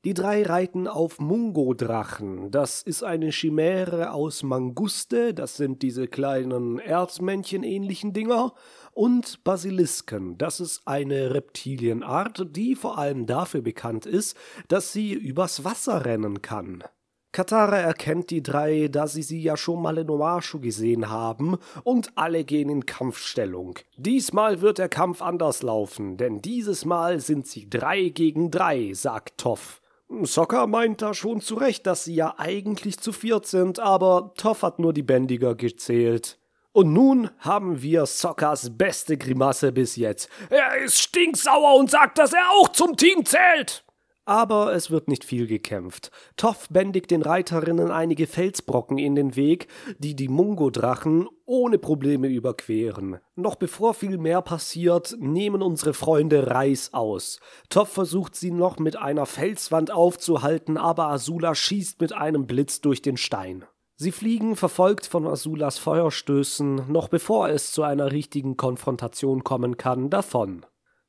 Die 0.05 0.13
drei 0.13 0.43
reiten 0.43 0.87
auf 0.87 1.19
Mungo-Drachen. 1.19 2.51
Das 2.51 2.83
ist 2.83 3.03
eine 3.03 3.31
Chimäre 3.31 4.11
aus 4.11 4.43
Manguste, 4.43 5.33
das 5.33 5.57
sind 5.57 5.81
diese 5.81 6.07
kleinen 6.07 6.77
Erzmännchen-ähnlichen 6.77 8.13
Dinger, 8.13 8.53
und 8.91 9.43
Basilisken. 9.43 10.37
Das 10.37 10.59
ist 10.59 10.83
eine 10.85 11.33
Reptilienart, 11.33 12.55
die 12.55 12.75
vor 12.75 12.99
allem 12.99 13.25
dafür 13.25 13.63
bekannt 13.63 14.05
ist, 14.05 14.37
dass 14.67 14.93
sie 14.93 15.11
übers 15.11 15.63
Wasser 15.63 16.05
rennen 16.05 16.43
kann. 16.43 16.83
Katara 17.31 17.77
erkennt 17.77 18.29
die 18.29 18.43
drei, 18.43 18.87
da 18.89 19.07
sie 19.07 19.23
sie 19.23 19.41
ja 19.41 19.57
schon 19.57 19.81
mal 19.81 19.97
in 19.97 20.11
Omashu 20.11 20.59
gesehen 20.59 21.09
haben, 21.09 21.57
und 21.83 22.15
alle 22.15 22.43
gehen 22.43 22.69
in 22.69 22.85
Kampfstellung. 22.85 23.79
Diesmal 23.97 24.61
wird 24.61 24.77
der 24.77 24.87
Kampf 24.87 25.23
anders 25.23 25.63
laufen, 25.63 26.15
denn 26.17 26.43
dieses 26.43 26.85
Mal 26.85 27.19
sind 27.19 27.47
sie 27.47 27.67
drei 27.67 28.09
gegen 28.09 28.51
drei, 28.51 28.93
sagt 28.93 29.39
Toff. 29.39 29.81
Sokka 30.09 30.67
meint 30.67 31.01
da 31.01 31.13
schon 31.13 31.41
zu 31.41 31.55
Recht, 31.55 31.87
dass 31.87 32.03
sie 32.03 32.15
ja 32.15 32.35
eigentlich 32.37 32.99
zu 32.99 33.11
viert 33.11 33.45
sind, 33.45 33.79
aber 33.79 34.33
Toff 34.37 34.63
hat 34.63 34.79
nur 34.79 34.93
die 34.93 35.03
Bändiger 35.03 35.55
gezählt. 35.55 36.39
Und 36.71 36.91
nun 36.91 37.29
haben 37.39 37.81
wir 37.81 38.05
Sokkas 38.05 38.77
beste 38.77 39.17
Grimasse 39.17 39.71
bis 39.71 39.95
jetzt. 39.95 40.29
Er 40.49 40.75
ist 40.83 40.99
stinksauer 40.99 41.75
und 41.75 41.89
sagt, 41.89 42.17
dass 42.17 42.33
er 42.33 42.49
auch 42.51 42.69
zum 42.69 42.97
Team 42.97 43.25
zählt. 43.25 43.84
Aber 44.25 44.73
es 44.73 44.89
wird 44.89 45.07
nicht 45.07 45.23
viel 45.23 45.45
gekämpft. 45.45 46.09
Toff 46.35 46.67
bändigt 46.69 47.11
den 47.11 47.21
Reiterinnen 47.21 47.91
einige 47.91 48.25
Felsbrocken 48.25 48.97
in 48.97 49.13
den 49.13 49.35
Weg, 49.35 49.67
die 49.99 50.15
die 50.15 50.29
Mungo-Drachen 50.29 51.27
ohne 51.45 51.77
Probleme 51.77 52.27
überqueren. 52.27 53.19
Noch 53.35 53.55
bevor 53.55 53.93
viel 53.93 54.17
mehr 54.17 54.41
passiert, 54.41 55.15
nehmen 55.19 55.61
unsere 55.61 55.93
Freunde 55.93 56.47
Reis 56.47 56.91
aus. 56.91 57.39
Toff 57.69 57.89
versucht 57.89 58.35
sie 58.35 58.49
noch 58.49 58.79
mit 58.79 58.97
einer 58.97 59.27
Felswand 59.27 59.91
aufzuhalten, 59.91 60.77
aber 60.77 61.09
Azula 61.09 61.53
schießt 61.53 62.01
mit 62.01 62.13
einem 62.13 62.47
Blitz 62.47 62.81
durch 62.81 63.03
den 63.03 63.17
Stein. 63.17 63.63
Sie 63.97 64.11
fliegen, 64.11 64.55
verfolgt 64.55 65.05
von 65.05 65.25
Azulas 65.25 65.77
Feuerstößen, 65.77 66.91
noch 66.91 67.07
bevor 67.07 67.47
es 67.47 67.71
zu 67.71 67.83
einer 67.83 68.11
richtigen 68.11 68.57
Konfrontation 68.57 69.43
kommen 69.43 69.77
kann, 69.77 70.09
davon. 70.09 70.65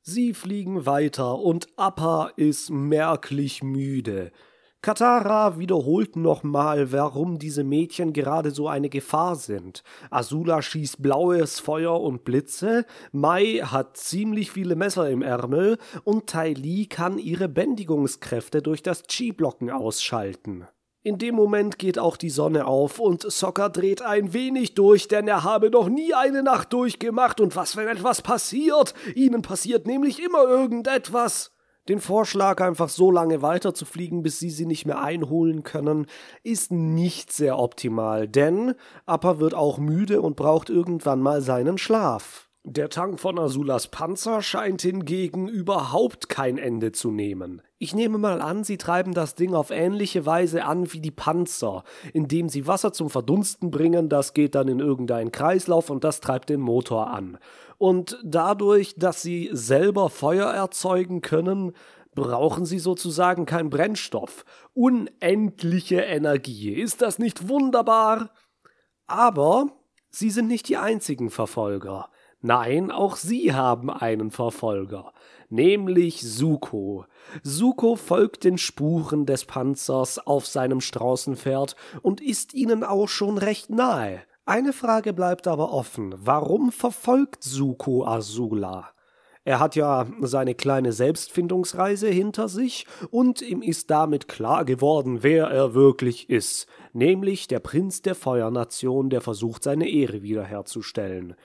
Sie 0.09 0.33
fliegen 0.33 0.85
weiter 0.85 1.37
und 1.37 1.67
Appa 1.75 2.31
ist 2.37 2.69
merklich 2.69 3.61
müde. 3.61 4.31
Katara 4.81 5.59
wiederholt 5.59 6.15
nochmal, 6.15 6.93
warum 6.93 7.39
diese 7.39 7.65
Mädchen 7.65 8.13
gerade 8.13 8.51
so 8.51 8.69
eine 8.69 8.87
Gefahr 8.87 9.35
sind. 9.35 9.83
Azula 10.09 10.61
schießt 10.61 11.01
blaues 11.01 11.59
Feuer 11.59 11.99
und 11.99 12.23
Blitze, 12.23 12.85
Mai 13.11 13.59
hat 13.65 13.97
ziemlich 13.97 14.49
viele 14.49 14.77
Messer 14.77 15.09
im 15.09 15.21
Ärmel 15.21 15.77
und 16.05 16.27
Tai 16.27 16.53
Li 16.53 16.85
kann 16.85 17.17
ihre 17.19 17.49
Bändigungskräfte 17.49 18.61
durch 18.61 18.81
das 18.81 19.03
Chi-Blocken 19.07 19.69
ausschalten. 19.69 20.67
In 21.07 21.17
dem 21.17 21.35
Moment 21.35 21.79
geht 21.79 21.99
auch 21.99 22.17
die 22.17 22.29
Sonne 22.29 22.67
auf 22.67 22.99
und 22.99 23.21
Sokka 23.21 23.69
dreht 23.69 24.01
ein 24.01 24.33
wenig 24.33 24.73
durch, 24.73 25.07
denn 25.07 25.25
er 25.29 25.45
habe 25.45 25.69
noch 25.69 25.87
nie 25.87 26.13
eine 26.13 26.43
Nacht 26.43 26.73
durchgemacht 26.73 27.39
und 27.39 27.55
was, 27.55 27.77
wenn 27.77 27.87
etwas 27.87 28.21
passiert? 28.21 28.93
Ihnen 29.15 29.41
passiert 29.41 29.87
nämlich 29.87 30.21
immer 30.21 30.43
irgendetwas. 30.43 31.53
Den 31.87 32.01
Vorschlag, 32.01 32.59
einfach 32.59 32.89
so 32.89 33.09
lange 33.09 33.41
weiterzufliegen, 33.41 34.21
bis 34.21 34.39
sie 34.39 34.49
sie 34.49 34.65
nicht 34.65 34.85
mehr 34.85 35.01
einholen 35.01 35.63
können, 35.63 36.07
ist 36.43 36.73
nicht 36.73 37.31
sehr 37.31 37.57
optimal, 37.57 38.27
denn 38.27 38.75
Appa 39.05 39.39
wird 39.39 39.53
auch 39.53 39.77
müde 39.77 40.21
und 40.21 40.35
braucht 40.35 40.69
irgendwann 40.69 41.21
mal 41.21 41.41
seinen 41.41 41.77
Schlaf. 41.77 42.46
Der 42.69 42.89
Tank 42.89 43.21
von 43.21 43.39
Azulas 43.39 43.87
Panzer 43.87 44.41
scheint 44.41 44.81
hingegen 44.81 45.47
überhaupt 45.47 46.27
kein 46.27 46.57
Ende 46.57 46.91
zu 46.91 47.11
nehmen. 47.11 47.61
Ich 47.77 47.95
nehme 47.95 48.17
mal 48.17 48.41
an, 48.41 48.65
sie 48.65 48.77
treiben 48.77 49.13
das 49.13 49.35
Ding 49.35 49.53
auf 49.53 49.71
ähnliche 49.71 50.25
Weise 50.25 50.65
an 50.65 50.91
wie 50.91 50.99
die 50.99 51.11
Panzer, 51.11 51.85
indem 52.11 52.49
sie 52.49 52.67
Wasser 52.67 52.91
zum 52.91 53.09
Verdunsten 53.09 53.71
bringen, 53.71 54.09
das 54.09 54.33
geht 54.33 54.53
dann 54.53 54.67
in 54.67 54.81
irgendeinen 54.81 55.31
Kreislauf 55.31 55.89
und 55.89 56.03
das 56.03 56.19
treibt 56.19 56.49
den 56.49 56.59
Motor 56.59 57.09
an. 57.09 57.37
Und 57.77 58.19
dadurch, 58.21 58.95
dass 58.97 59.21
sie 59.21 59.49
selber 59.53 60.09
Feuer 60.09 60.51
erzeugen 60.51 61.21
können, 61.21 61.71
brauchen 62.15 62.65
sie 62.65 62.79
sozusagen 62.79 63.45
keinen 63.45 63.69
Brennstoff. 63.69 64.43
Unendliche 64.73 66.01
Energie. 66.01 66.73
Ist 66.73 67.01
das 67.01 67.17
nicht 67.17 67.47
wunderbar? 67.47 68.31
Aber 69.05 69.67
sie 70.09 70.31
sind 70.31 70.49
nicht 70.49 70.67
die 70.67 70.75
einzigen 70.75 71.29
Verfolger. 71.29 72.09
Nein, 72.41 72.91
auch 72.91 73.15
sie 73.15 73.53
haben 73.53 73.89
einen 73.89 74.29
Verfolger, 74.29 75.11
nämlich 75.49 76.21
Suko. 76.21 77.05
Suko 77.41 77.95
folgt 77.95 78.43
den 78.43 78.59
Spuren 78.59 79.25
des 79.25 79.45
Panzers 79.45 80.19
auf 80.19 80.45
seinem 80.45 80.79
Straußenpferd 80.79 81.75
und 82.03 82.21
ist 82.21 82.53
ihnen 82.53 82.83
auch 82.83 83.09
schon 83.09 83.39
recht 83.39 83.71
nahe. 83.71 84.21
Eine 84.45 84.71
Frage 84.71 85.13
bleibt 85.13 85.47
aber 85.47 85.73
offen. 85.73 86.13
Warum 86.15 86.71
verfolgt 86.71 87.43
Suko 87.43 88.05
Azula? 88.05 88.91
Er 89.43 89.59
hat 89.59 89.75
ja 89.75 90.05
seine 90.19 90.55
kleine 90.55 90.93
Selbstfindungsreise 90.93 92.09
hinter 92.09 92.49
sich 92.49 92.85
und 93.09 93.41
ihm 93.41 93.61
ist 93.61 93.89
damit 93.89 94.27
klar 94.27 94.63
geworden, 94.63 95.19
wer 95.23 95.47
er 95.47 95.73
wirklich 95.73 96.29
ist, 96.29 96.67
nämlich 96.93 97.47
der 97.47 97.59
Prinz 97.59 98.01
der 98.01 98.13
Feuernation, 98.13 99.09
der 99.09 99.21
versucht, 99.21 99.63
seine 99.63 99.89
Ehre 99.89 100.21
wiederherzustellen. 100.21 101.35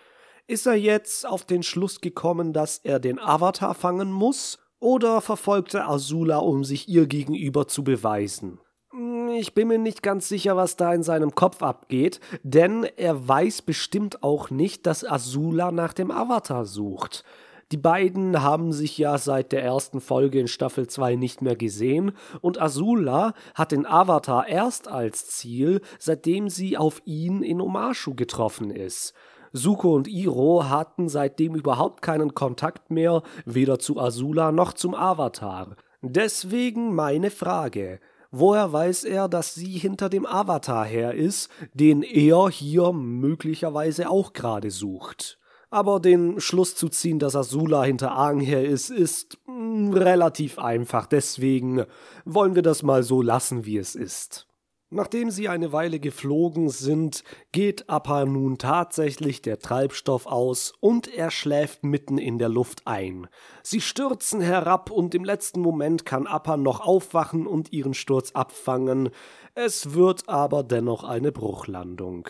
Ist 0.48 0.66
er 0.66 0.74
jetzt 0.74 1.26
auf 1.26 1.44
den 1.44 1.62
Schluss 1.62 2.00
gekommen, 2.00 2.52
dass 2.52 2.78
er 2.78 2.98
den 2.98 3.18
Avatar 3.18 3.74
fangen 3.74 4.10
muss? 4.10 4.58
Oder 4.80 5.20
verfolgt 5.20 5.74
er 5.74 5.88
Azula, 5.88 6.38
um 6.38 6.64
sich 6.64 6.88
ihr 6.88 7.06
gegenüber 7.06 7.68
zu 7.68 7.84
beweisen? 7.84 8.58
Hm, 8.90 9.28
ich 9.38 9.54
bin 9.54 9.68
mir 9.68 9.78
nicht 9.78 10.02
ganz 10.02 10.28
sicher, 10.28 10.56
was 10.56 10.76
da 10.76 10.92
in 10.92 11.04
seinem 11.04 11.36
Kopf 11.36 11.62
abgeht, 11.62 12.18
denn 12.42 12.84
er 12.96 13.28
weiß 13.28 13.62
bestimmt 13.62 14.24
auch 14.24 14.50
nicht, 14.50 14.86
dass 14.86 15.08
Azula 15.08 15.70
nach 15.70 15.92
dem 15.92 16.10
Avatar 16.10 16.64
sucht. 16.64 17.24
Die 17.70 17.78
beiden 17.78 18.42
haben 18.42 18.72
sich 18.72 18.98
ja 18.98 19.16
seit 19.16 19.52
der 19.52 19.62
ersten 19.62 20.00
Folge 20.02 20.40
in 20.40 20.48
Staffel 20.48 20.88
2 20.88 21.14
nicht 21.14 21.40
mehr 21.40 21.56
gesehen 21.56 22.12
und 22.42 22.60
Azula 22.60 23.32
hat 23.54 23.72
den 23.72 23.86
Avatar 23.86 24.46
erst 24.46 24.88
als 24.88 25.28
Ziel, 25.28 25.80
seitdem 25.98 26.50
sie 26.50 26.76
auf 26.76 27.00
ihn 27.06 27.42
in 27.42 27.62
Omashu 27.62 28.14
getroffen 28.14 28.70
ist. 28.70 29.14
Suko 29.52 29.94
und 29.94 30.08
Iro 30.08 30.68
hatten 30.68 31.08
seitdem 31.08 31.54
überhaupt 31.54 32.02
keinen 32.02 32.34
Kontakt 32.34 32.90
mehr, 32.90 33.22
weder 33.44 33.78
zu 33.78 33.98
Azula 33.98 34.52
noch 34.52 34.72
zum 34.72 34.94
Avatar. 34.94 35.76
Deswegen 36.00 36.94
meine 36.94 37.30
Frage. 37.30 38.00
Woher 38.30 38.72
weiß 38.72 39.04
er, 39.04 39.28
dass 39.28 39.54
sie 39.54 39.78
hinter 39.78 40.08
dem 40.08 40.24
Avatar 40.24 40.86
her 40.86 41.14
ist, 41.14 41.50
den 41.74 42.02
er 42.02 42.48
hier 42.48 42.92
möglicherweise 42.92 44.08
auch 44.08 44.32
gerade 44.32 44.70
sucht? 44.70 45.38
Aber 45.68 46.00
den 46.00 46.40
Schluss 46.40 46.74
zu 46.74 46.88
ziehen, 46.88 47.18
dass 47.18 47.36
Azula 47.36 47.84
hinter 47.84 48.12
Aang 48.12 48.40
her 48.40 48.64
ist, 48.64 48.90
ist 48.90 49.38
hm, 49.46 49.92
relativ 49.92 50.58
einfach. 50.58 51.06
Deswegen 51.06 51.84
wollen 52.24 52.54
wir 52.54 52.62
das 52.62 52.82
mal 52.82 53.02
so 53.02 53.22
lassen, 53.22 53.64
wie 53.64 53.78
es 53.78 53.94
ist. 53.94 54.46
Nachdem 54.94 55.30
sie 55.30 55.48
eine 55.48 55.72
Weile 55.72 56.00
geflogen 56.00 56.68
sind, 56.68 57.24
geht 57.50 57.88
Appa 57.88 58.26
nun 58.26 58.58
tatsächlich 58.58 59.40
der 59.40 59.58
Treibstoff 59.58 60.26
aus 60.26 60.74
und 60.80 61.08
er 61.08 61.30
schläft 61.30 61.82
mitten 61.82 62.18
in 62.18 62.38
der 62.38 62.50
Luft 62.50 62.82
ein. 62.84 63.26
Sie 63.62 63.80
stürzen 63.80 64.42
herab 64.42 64.90
und 64.90 65.14
im 65.14 65.24
letzten 65.24 65.62
Moment 65.62 66.04
kann 66.04 66.26
Appa 66.26 66.58
noch 66.58 66.80
aufwachen 66.80 67.46
und 67.46 67.72
ihren 67.72 67.94
Sturz 67.94 68.32
abfangen. 68.32 69.08
Es 69.54 69.94
wird 69.94 70.28
aber 70.28 70.62
dennoch 70.62 71.04
eine 71.04 71.32
Bruchlandung. 71.32 72.28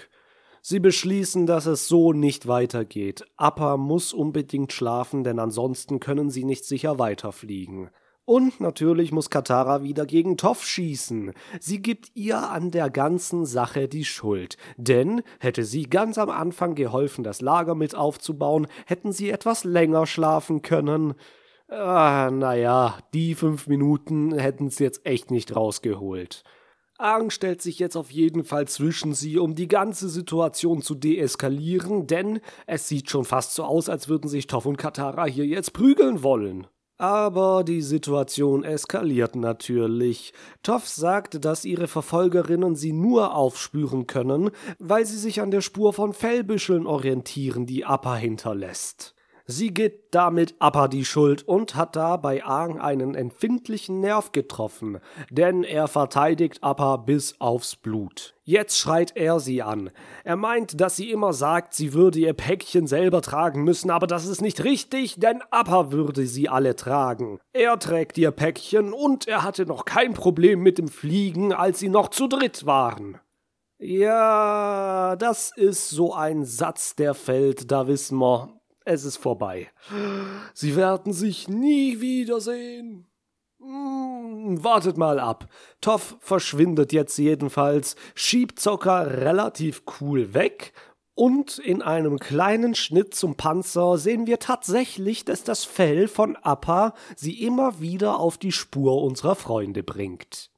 Sie 0.60 0.78
beschließen, 0.78 1.46
dass 1.46 1.66
es 1.66 1.88
so 1.88 2.12
nicht 2.12 2.46
weitergeht. 2.46 3.24
Appa 3.36 3.76
muss 3.76 4.12
unbedingt 4.12 4.72
schlafen, 4.72 5.24
denn 5.24 5.40
ansonsten 5.40 5.98
können 5.98 6.30
sie 6.30 6.44
nicht 6.44 6.64
sicher 6.64 7.00
weiterfliegen. 7.00 7.90
Und 8.24 8.60
natürlich 8.60 9.10
muss 9.10 9.30
Katara 9.30 9.82
wieder 9.82 10.06
gegen 10.06 10.36
Toff 10.36 10.64
schießen. 10.64 11.32
Sie 11.58 11.82
gibt 11.82 12.12
ihr 12.14 12.50
an 12.50 12.70
der 12.70 12.88
ganzen 12.88 13.46
Sache 13.46 13.88
die 13.88 14.04
Schuld. 14.04 14.56
Denn 14.76 15.22
hätte 15.40 15.64
sie 15.64 15.84
ganz 15.84 16.18
am 16.18 16.30
Anfang 16.30 16.76
geholfen, 16.76 17.24
das 17.24 17.40
Lager 17.40 17.74
mit 17.74 17.96
aufzubauen, 17.96 18.68
hätten 18.86 19.12
sie 19.12 19.30
etwas 19.30 19.64
länger 19.64 20.06
schlafen 20.06 20.62
können. 20.62 21.14
Ah, 21.68 22.30
naja, 22.30 22.98
die 23.12 23.34
fünf 23.34 23.66
Minuten 23.66 24.38
hätten's 24.38 24.78
jetzt 24.78 25.04
echt 25.04 25.30
nicht 25.30 25.56
rausgeholt. 25.56 26.44
Aang 26.98 27.30
stellt 27.30 27.60
sich 27.60 27.80
jetzt 27.80 27.96
auf 27.96 28.12
jeden 28.12 28.44
Fall 28.44 28.68
zwischen 28.68 29.14
sie, 29.14 29.38
um 29.38 29.56
die 29.56 29.66
ganze 29.66 30.08
Situation 30.08 30.82
zu 30.82 30.94
deeskalieren, 30.94 32.06
denn 32.06 32.40
es 32.66 32.86
sieht 32.86 33.10
schon 33.10 33.24
fast 33.24 33.54
so 33.54 33.64
aus, 33.64 33.88
als 33.88 34.08
würden 34.08 34.28
sich 34.28 34.46
Toff 34.46 34.66
und 34.66 34.76
Katara 34.76 35.24
hier 35.24 35.46
jetzt 35.46 35.72
prügeln 35.72 36.22
wollen. 36.22 36.68
Aber 37.02 37.64
die 37.64 37.82
Situation 37.82 38.62
eskaliert 38.62 39.34
natürlich. 39.34 40.32
Toff 40.62 40.86
sagt, 40.86 41.44
dass 41.44 41.64
ihre 41.64 41.88
Verfolgerinnen 41.88 42.76
sie 42.76 42.92
nur 42.92 43.34
aufspüren 43.34 44.06
können, 44.06 44.50
weil 44.78 45.04
sie 45.04 45.18
sich 45.18 45.40
an 45.40 45.50
der 45.50 45.62
Spur 45.62 45.92
von 45.92 46.12
Fellbüscheln 46.12 46.86
orientieren, 46.86 47.66
die 47.66 47.84
Appa 47.84 48.14
hinterlässt. 48.14 49.16
Sie 49.46 49.74
gibt 49.74 50.14
damit 50.14 50.54
Appa 50.58 50.88
die 50.88 51.04
Schuld 51.04 51.46
und 51.46 51.74
hat 51.74 51.96
da 51.96 52.16
bei 52.16 52.44
Aang 52.44 52.80
einen 52.80 53.14
empfindlichen 53.14 54.00
Nerv 54.00 54.32
getroffen, 54.32 54.98
denn 55.30 55.64
er 55.64 55.88
verteidigt 55.88 56.62
Appa 56.62 56.96
bis 56.96 57.40
aufs 57.40 57.76
Blut. 57.76 58.34
Jetzt 58.44 58.78
schreit 58.78 59.16
er 59.16 59.40
sie 59.40 59.62
an. 59.62 59.90
Er 60.24 60.36
meint, 60.36 60.80
dass 60.80 60.96
sie 60.96 61.10
immer 61.10 61.32
sagt, 61.32 61.74
sie 61.74 61.92
würde 61.92 62.18
ihr 62.18 62.34
Päckchen 62.34 62.86
selber 62.86 63.22
tragen 63.22 63.62
müssen, 63.64 63.90
aber 63.90 64.06
das 64.06 64.26
ist 64.26 64.42
nicht 64.42 64.64
richtig, 64.64 65.16
denn 65.18 65.42
Appa 65.50 65.92
würde 65.92 66.26
sie 66.26 66.48
alle 66.48 66.76
tragen. 66.76 67.38
Er 67.52 67.78
trägt 67.78 68.18
ihr 68.18 68.30
Päckchen 68.30 68.92
und 68.92 69.28
er 69.28 69.42
hatte 69.42 69.66
noch 69.66 69.84
kein 69.84 70.14
Problem 70.14 70.60
mit 70.60 70.78
dem 70.78 70.88
Fliegen, 70.88 71.52
als 71.52 71.78
sie 71.78 71.88
noch 71.88 72.08
zu 72.08 72.26
dritt 72.26 72.66
waren. 72.66 73.18
Ja, 73.84 75.16
das 75.16 75.50
ist 75.56 75.90
so 75.90 76.14
ein 76.14 76.44
Satz, 76.44 76.94
der 76.94 77.14
fällt, 77.14 77.72
da 77.72 77.88
wissen 77.88 78.16
wir, 78.18 78.60
es 78.84 79.04
ist 79.04 79.16
vorbei. 79.16 79.70
Sie 80.54 80.76
werden 80.76 81.12
sich 81.12 81.48
nie 81.48 82.00
wiedersehen. 82.00 83.06
Hm, 83.60 84.62
wartet 84.64 84.96
mal 84.96 85.20
ab. 85.20 85.48
Toff 85.80 86.16
verschwindet 86.20 86.92
jetzt 86.92 87.16
jedenfalls, 87.18 87.96
schiebt 88.14 88.58
Zocker 88.58 89.20
relativ 89.22 89.82
cool 90.00 90.34
weg 90.34 90.72
und 91.14 91.58
in 91.58 91.82
einem 91.82 92.18
kleinen 92.18 92.74
Schnitt 92.74 93.14
zum 93.14 93.36
Panzer 93.36 93.98
sehen 93.98 94.26
wir 94.26 94.38
tatsächlich, 94.38 95.24
dass 95.24 95.44
das 95.44 95.64
Fell 95.64 96.08
von 96.08 96.36
Appa 96.36 96.94
sie 97.16 97.42
immer 97.42 97.80
wieder 97.80 98.18
auf 98.18 98.38
die 98.38 98.52
Spur 98.52 99.02
unserer 99.02 99.36
Freunde 99.36 99.82
bringt. 99.82 100.51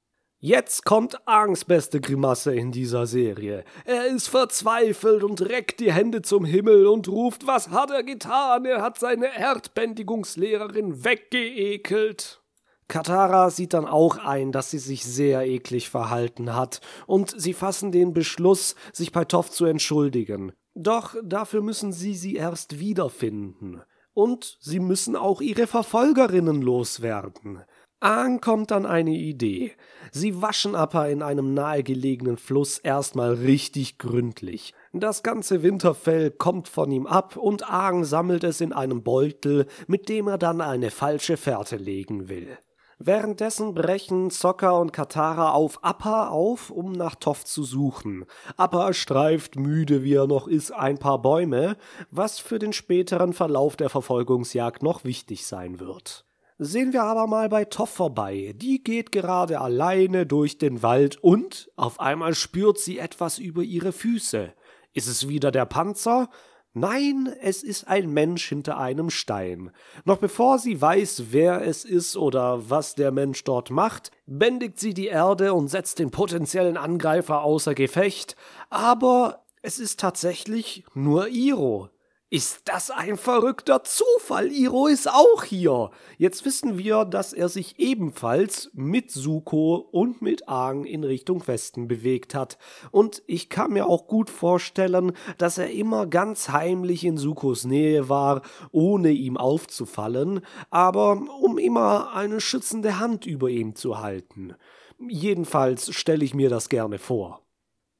Jetzt 0.46 0.84
kommt 0.84 1.26
Angs 1.26 1.64
beste 1.64 2.02
Grimasse 2.02 2.54
in 2.54 2.70
dieser 2.70 3.06
Serie. 3.06 3.64
Er 3.86 4.08
ist 4.08 4.28
verzweifelt 4.28 5.24
und 5.24 5.40
reckt 5.40 5.80
die 5.80 5.90
Hände 5.90 6.20
zum 6.20 6.44
Himmel 6.44 6.86
und 6.86 7.08
ruft, 7.08 7.46
was 7.46 7.70
hat 7.70 7.90
er 7.90 8.02
getan? 8.02 8.66
Er 8.66 8.82
hat 8.82 8.98
seine 8.98 9.34
Erdbändigungslehrerin 9.38 11.02
weggeekelt. 11.02 12.42
Katara 12.88 13.48
sieht 13.48 13.72
dann 13.72 13.86
auch 13.86 14.18
ein, 14.18 14.52
dass 14.52 14.70
sie 14.70 14.80
sich 14.80 15.02
sehr 15.06 15.46
eklig 15.46 15.88
verhalten 15.88 16.54
hat, 16.54 16.82
und 17.06 17.32
sie 17.40 17.54
fassen 17.54 17.90
den 17.90 18.12
Beschluss, 18.12 18.74
sich 18.92 19.12
bei 19.12 19.24
Toff 19.24 19.50
zu 19.50 19.64
entschuldigen. 19.64 20.52
Doch 20.74 21.14
dafür 21.24 21.62
müssen 21.62 21.90
sie 21.90 22.14
sie 22.14 22.34
erst 22.34 22.78
wiederfinden. 22.78 23.80
Und 24.12 24.58
sie 24.60 24.78
müssen 24.78 25.16
auch 25.16 25.40
ihre 25.40 25.66
Verfolgerinnen 25.66 26.60
loswerden. 26.60 27.64
Aang 28.04 28.42
kommt 28.42 28.70
dann 28.70 28.84
eine 28.84 29.12
Idee. 29.12 29.72
Sie 30.12 30.42
waschen 30.42 30.74
Appa 30.74 31.06
in 31.06 31.22
einem 31.22 31.54
nahegelegenen 31.54 32.36
Fluss 32.36 32.76
erstmal 32.76 33.32
richtig 33.32 33.96
gründlich. 33.96 34.74
Das 34.92 35.22
ganze 35.22 35.62
Winterfell 35.62 36.30
kommt 36.30 36.68
von 36.68 36.92
ihm 36.92 37.06
ab 37.06 37.38
und 37.38 37.66
Aang 37.70 38.04
sammelt 38.04 38.44
es 38.44 38.60
in 38.60 38.74
einem 38.74 39.02
Beutel, 39.02 39.64
mit 39.86 40.10
dem 40.10 40.28
er 40.28 40.36
dann 40.36 40.60
eine 40.60 40.90
falsche 40.90 41.38
Fährte 41.38 41.76
legen 41.76 42.28
will. 42.28 42.58
Währenddessen 42.98 43.72
brechen 43.72 44.28
Sokka 44.28 44.72
und 44.72 44.92
Katara 44.92 45.52
auf 45.52 45.82
Appa 45.82 46.28
auf, 46.28 46.68
um 46.68 46.92
nach 46.92 47.14
Toff 47.14 47.46
zu 47.46 47.64
suchen. 47.64 48.26
Appa 48.58 48.92
streift, 48.92 49.56
müde 49.56 50.04
wie 50.04 50.12
er 50.12 50.26
noch 50.26 50.46
ist, 50.46 50.72
ein 50.72 50.98
paar 50.98 51.22
Bäume, 51.22 51.78
was 52.10 52.38
für 52.38 52.58
den 52.58 52.74
späteren 52.74 53.32
Verlauf 53.32 53.76
der 53.76 53.88
Verfolgungsjagd 53.88 54.82
noch 54.82 55.04
wichtig 55.04 55.46
sein 55.46 55.80
wird. 55.80 56.26
Sehen 56.58 56.92
wir 56.92 57.02
aber 57.02 57.26
mal 57.26 57.48
bei 57.48 57.64
Toff 57.64 57.90
vorbei. 57.90 58.54
Die 58.56 58.82
geht 58.84 59.10
gerade 59.10 59.60
alleine 59.60 60.24
durch 60.24 60.56
den 60.56 60.82
Wald 60.84 61.16
und 61.16 61.68
auf 61.74 61.98
einmal 61.98 62.34
spürt 62.34 62.78
sie 62.78 62.98
etwas 62.98 63.38
über 63.38 63.62
ihre 63.62 63.92
Füße. 63.92 64.52
Ist 64.92 65.08
es 65.08 65.28
wieder 65.28 65.50
der 65.50 65.66
Panzer? 65.66 66.30
Nein, 66.72 67.32
es 67.40 67.64
ist 67.64 67.88
ein 67.88 68.08
Mensch 68.08 68.48
hinter 68.48 68.78
einem 68.78 69.10
Stein. 69.10 69.72
Noch 70.04 70.18
bevor 70.18 70.60
sie 70.60 70.80
weiß, 70.80 71.26
wer 71.30 71.66
es 71.66 71.84
ist 71.84 72.16
oder 72.16 72.70
was 72.70 72.94
der 72.94 73.10
Mensch 73.10 73.42
dort 73.42 73.70
macht, 73.70 74.12
bändigt 74.26 74.78
sie 74.78 74.94
die 74.94 75.06
Erde 75.06 75.54
und 75.54 75.68
setzt 75.68 75.98
den 75.98 76.12
potenziellen 76.12 76.76
Angreifer 76.76 77.42
außer 77.42 77.74
Gefecht, 77.74 78.36
aber 78.70 79.44
es 79.62 79.78
ist 79.78 79.98
tatsächlich 79.98 80.84
nur 80.94 81.28
Iro. 81.28 81.90
Ist 82.34 82.62
das 82.64 82.90
ein 82.90 83.16
verrückter 83.16 83.84
Zufall? 83.84 84.50
Iro 84.50 84.88
ist 84.88 85.08
auch 85.08 85.44
hier. 85.44 85.92
Jetzt 86.18 86.44
wissen 86.44 86.76
wir, 86.76 87.04
dass 87.04 87.32
er 87.32 87.48
sich 87.48 87.78
ebenfalls 87.78 88.72
mit 88.72 89.12
Suko 89.12 89.76
und 89.76 90.20
mit 90.20 90.48
Aang 90.48 90.84
in 90.84 91.04
Richtung 91.04 91.46
Westen 91.46 91.86
bewegt 91.86 92.34
hat. 92.34 92.58
Und 92.90 93.22
ich 93.28 93.50
kann 93.50 93.74
mir 93.74 93.86
auch 93.86 94.08
gut 94.08 94.30
vorstellen, 94.30 95.12
dass 95.38 95.58
er 95.58 95.70
immer 95.70 96.08
ganz 96.08 96.48
heimlich 96.48 97.04
in 97.04 97.18
Sukos 97.18 97.66
Nähe 97.66 98.08
war, 98.08 98.42
ohne 98.72 99.12
ihm 99.12 99.36
aufzufallen, 99.36 100.40
aber 100.70 101.12
um 101.40 101.56
immer 101.56 102.14
eine 102.14 102.40
schützende 102.40 102.98
Hand 102.98 103.26
über 103.26 103.48
ihm 103.48 103.76
zu 103.76 104.00
halten. 104.00 104.56
Jedenfalls 104.98 105.94
stelle 105.94 106.24
ich 106.24 106.34
mir 106.34 106.50
das 106.50 106.68
gerne 106.68 106.98
vor. 106.98 107.43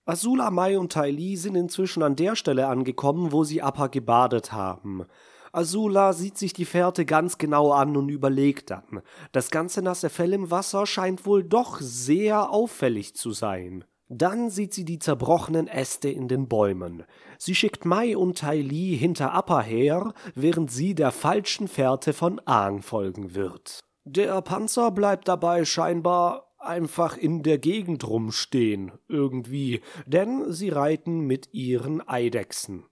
Azula, 0.07 0.51
Mai 0.51 0.79
und 0.79 0.93
Tai 0.93 1.11
Li 1.11 1.37
sind 1.37 1.55
inzwischen 1.55 2.03
an 2.03 2.15
der 2.15 2.37
Stelle 2.37 2.67
angekommen, 2.67 3.33
wo 3.33 3.43
sie 3.43 3.63
Appa 3.63 3.87
gebadet 3.87 4.53
haben. 4.53 5.07
Azula 5.51 6.13
sieht 6.13 6.37
sich 6.37 6.53
die 6.53 6.67
Fährte 6.67 7.07
ganz 7.07 7.39
genau 7.39 7.73
an 7.73 7.97
und 7.97 8.11
überlegt 8.11 8.71
dann. 8.71 9.01
Das 9.33 9.51
ganze 9.51 9.81
nasse 9.81 10.11
Fell 10.11 10.35
im 10.35 10.51
Wasser 10.51 10.85
scheint 10.85 11.25
wohl 11.25 11.43
doch 11.43 11.81
sehr 11.81 12.51
auffällig 12.51 13.15
zu 13.15 13.31
sein. 13.31 13.85
Dann 14.09 14.51
sieht 14.51 14.75
sie 14.75 14.85
die 14.85 14.99
zerbrochenen 14.99 15.69
Äste 15.69 16.11
in 16.11 16.29
den 16.29 16.49
Bäumen. 16.49 17.05
Sie 17.39 17.55
schickt 17.55 17.87
Mai 17.87 18.17
und 18.17 18.39
Tai 18.39 18.61
Li 18.61 18.99
hinter 18.99 19.33
Appa 19.33 19.63
her, 19.63 20.13
während 20.35 20.71
sie 20.71 20.95
der 20.95 21.13
falschen 21.13 21.67
Fährte 21.67 22.13
von 22.13 22.41
Aang 22.45 22.83
folgen 22.83 23.35
wird. 23.35 23.81
Der 24.05 24.43
Panzer 24.43 24.91
bleibt 24.91 25.29
dabei 25.29 25.65
scheinbar 25.65 26.44
einfach 26.67 27.17
in 27.17 27.43
der 27.43 27.59
Gegend 27.59 28.07
rumstehen, 28.09 28.93
irgendwie, 29.09 29.81
denn 30.07 30.53
sie 30.53 30.71
reiten 30.71 31.21
mit 31.21 31.53
ihren 31.53 32.07
Eidechsen. 32.07 32.85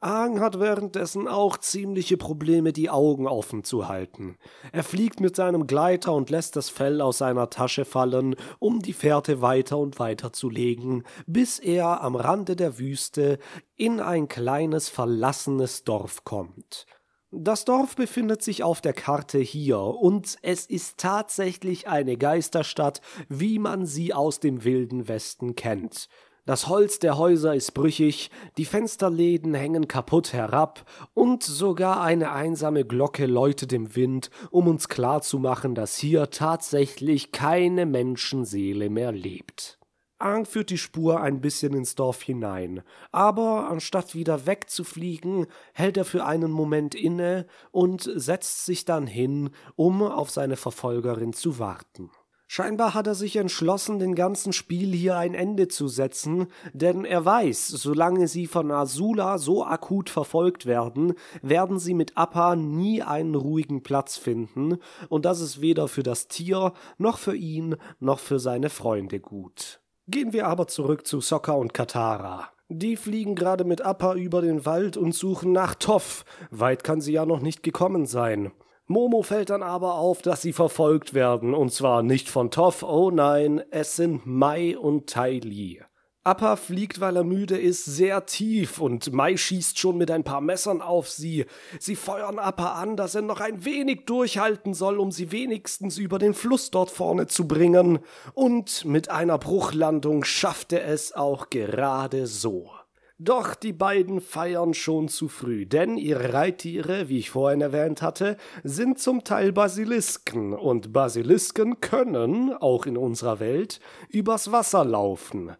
Aang 0.00 0.40
hat 0.40 0.60
währenddessen 0.60 1.26
auch 1.26 1.56
ziemliche 1.56 2.18
Probleme, 2.18 2.72
die 2.72 2.90
Augen 2.90 3.26
offen 3.26 3.64
zu 3.64 3.88
halten. 3.88 4.36
Er 4.70 4.84
fliegt 4.84 5.20
mit 5.20 5.34
seinem 5.34 5.66
Gleiter 5.66 6.12
und 6.12 6.28
lässt 6.28 6.54
das 6.54 6.68
Fell 6.68 7.00
aus 7.00 7.18
seiner 7.18 7.48
Tasche 7.48 7.86
fallen, 7.86 8.36
um 8.58 8.80
die 8.80 8.92
Fährte 8.92 9.40
weiter 9.40 9.78
und 9.78 9.98
weiter 9.98 10.34
zu 10.34 10.50
legen, 10.50 11.04
bis 11.26 11.58
er 11.58 12.02
am 12.02 12.14
Rande 12.14 12.56
der 12.56 12.78
Wüste 12.78 13.38
in 13.74 14.00
ein 14.00 14.28
kleines 14.28 14.90
verlassenes 14.90 15.82
Dorf 15.84 16.24
kommt. 16.24 16.86
Das 17.32 17.64
Dorf 17.64 17.96
befindet 17.96 18.42
sich 18.42 18.62
auf 18.62 18.80
der 18.80 18.92
Karte 18.92 19.38
hier 19.38 19.80
und 19.80 20.36
es 20.42 20.64
ist 20.64 20.98
tatsächlich 20.98 21.88
eine 21.88 22.16
Geisterstadt, 22.16 23.00
wie 23.28 23.58
man 23.58 23.84
sie 23.84 24.14
aus 24.14 24.38
dem 24.38 24.62
wilden 24.62 25.08
Westen 25.08 25.56
kennt. 25.56 26.08
Das 26.44 26.68
Holz 26.68 27.00
der 27.00 27.18
Häuser 27.18 27.56
ist 27.56 27.74
brüchig, 27.74 28.30
die 28.56 28.64
Fensterläden 28.64 29.54
hängen 29.54 29.88
kaputt 29.88 30.32
herab 30.32 30.88
und 31.12 31.42
sogar 31.42 32.00
eine 32.00 32.30
einsame 32.30 32.84
Glocke 32.84 33.26
läutet 33.26 33.72
im 33.72 33.96
Wind, 33.96 34.30
um 34.52 34.68
uns 34.68 34.88
klarzumachen, 34.88 35.74
dass 35.74 35.96
hier 35.96 36.30
tatsächlich 36.30 37.32
keine 37.32 37.84
Menschenseele 37.84 38.88
mehr 38.88 39.10
lebt. 39.10 39.80
Aang 40.18 40.46
führt 40.46 40.70
die 40.70 40.78
Spur 40.78 41.20
ein 41.20 41.42
bisschen 41.42 41.74
ins 41.74 41.94
Dorf 41.94 42.22
hinein, 42.22 42.82
aber 43.12 43.68
anstatt 43.68 44.14
wieder 44.14 44.46
wegzufliegen, 44.46 45.46
hält 45.74 45.98
er 45.98 46.06
für 46.06 46.24
einen 46.24 46.50
Moment 46.50 46.94
inne 46.94 47.46
und 47.70 48.10
setzt 48.14 48.64
sich 48.64 48.86
dann 48.86 49.06
hin, 49.06 49.50
um 49.74 50.02
auf 50.02 50.30
seine 50.30 50.56
Verfolgerin 50.56 51.34
zu 51.34 51.58
warten. 51.58 52.10
Scheinbar 52.48 52.94
hat 52.94 53.08
er 53.08 53.16
sich 53.16 53.36
entschlossen, 53.36 53.98
den 53.98 54.14
ganzen 54.14 54.52
Spiel 54.52 54.94
hier 54.94 55.16
ein 55.16 55.34
Ende 55.34 55.68
zu 55.68 55.88
setzen, 55.88 56.46
denn 56.72 57.04
er 57.04 57.24
weiß, 57.24 57.66
solange 57.68 58.28
sie 58.28 58.46
von 58.46 58.70
Azula 58.70 59.36
so 59.36 59.64
akut 59.64 60.08
verfolgt 60.08 60.64
werden, 60.64 61.14
werden 61.42 61.78
sie 61.78 61.92
mit 61.92 62.16
Appa 62.16 62.56
nie 62.56 63.02
einen 63.02 63.34
ruhigen 63.34 63.82
Platz 63.82 64.16
finden, 64.16 64.78
und 65.08 65.24
das 65.24 65.40
ist 65.40 65.60
weder 65.60 65.88
für 65.88 66.04
das 66.04 66.28
Tier, 66.28 66.72
noch 66.98 67.18
für 67.18 67.36
ihn, 67.36 67.76
noch 67.98 68.20
für 68.20 68.38
seine 68.38 68.70
Freunde 68.70 69.20
gut. 69.20 69.80
Gehen 70.08 70.32
wir 70.32 70.46
aber 70.46 70.68
zurück 70.68 71.04
zu 71.04 71.20
Sokka 71.20 71.52
und 71.52 71.74
Katara. 71.74 72.48
Die 72.68 72.96
fliegen 72.96 73.34
gerade 73.34 73.64
mit 73.64 73.80
Appa 73.80 74.14
über 74.14 74.40
den 74.40 74.64
Wald 74.64 74.96
und 74.96 75.12
suchen 75.12 75.50
nach 75.50 75.74
Toff. 75.74 76.24
Weit 76.52 76.84
kann 76.84 77.00
sie 77.00 77.12
ja 77.12 77.26
noch 77.26 77.40
nicht 77.40 77.64
gekommen 77.64 78.06
sein. 78.06 78.52
Momo 78.86 79.22
fällt 79.22 79.50
dann 79.50 79.64
aber 79.64 79.94
auf, 79.94 80.22
dass 80.22 80.42
sie 80.42 80.52
verfolgt 80.52 81.12
werden, 81.12 81.54
und 81.54 81.72
zwar 81.72 82.04
nicht 82.04 82.28
von 82.28 82.52
Toff, 82.52 82.84
oh 82.84 83.10
nein, 83.10 83.60
es 83.72 83.96
sind 83.96 84.26
Mai 84.26 84.78
und 84.78 85.08
Tai 85.08 85.40
Li. 85.40 85.82
Appa 86.26 86.56
fliegt, 86.56 87.00
weil 87.00 87.14
er 87.14 87.22
müde 87.22 87.56
ist, 87.56 87.84
sehr 87.84 88.26
tief 88.26 88.80
und 88.80 89.12
Mai 89.12 89.36
schießt 89.36 89.78
schon 89.78 89.96
mit 89.96 90.10
ein 90.10 90.24
paar 90.24 90.40
Messern 90.40 90.82
auf 90.82 91.08
sie. 91.08 91.46
Sie 91.78 91.94
feuern 91.94 92.40
Appa 92.40 92.72
an, 92.72 92.96
dass 92.96 93.14
er 93.14 93.22
noch 93.22 93.40
ein 93.40 93.64
wenig 93.64 94.06
durchhalten 94.06 94.74
soll, 94.74 94.98
um 94.98 95.12
sie 95.12 95.30
wenigstens 95.30 95.98
über 95.98 96.18
den 96.18 96.34
Fluss 96.34 96.72
dort 96.72 96.90
vorne 96.90 97.28
zu 97.28 97.46
bringen. 97.46 98.00
Und 98.34 98.84
mit 98.84 99.08
einer 99.08 99.38
Bruchlandung 99.38 100.24
schafft 100.24 100.72
er 100.72 100.88
es 100.88 101.14
auch 101.14 101.48
gerade 101.48 102.26
so. 102.26 102.70
Doch 103.18 103.54
die 103.54 103.72
beiden 103.72 104.20
feiern 104.20 104.74
schon 104.74 105.06
zu 105.08 105.28
früh, 105.28 105.64
denn 105.64 105.96
ihre 105.96 106.34
Reittiere, 106.34 107.08
wie 107.08 107.18
ich 107.18 107.30
vorhin 107.30 107.60
erwähnt 107.60 108.02
hatte, 108.02 108.36
sind 108.64 108.98
zum 108.98 109.22
Teil 109.22 109.52
Basilisken, 109.52 110.52
und 110.52 110.92
Basilisken 110.92 111.80
können, 111.80 112.52
auch 112.52 112.84
in 112.84 112.98
unserer 112.98 113.38
Welt, 113.38 113.80
übers 114.10 114.50
Wasser 114.50 114.84
laufen. 114.84 115.56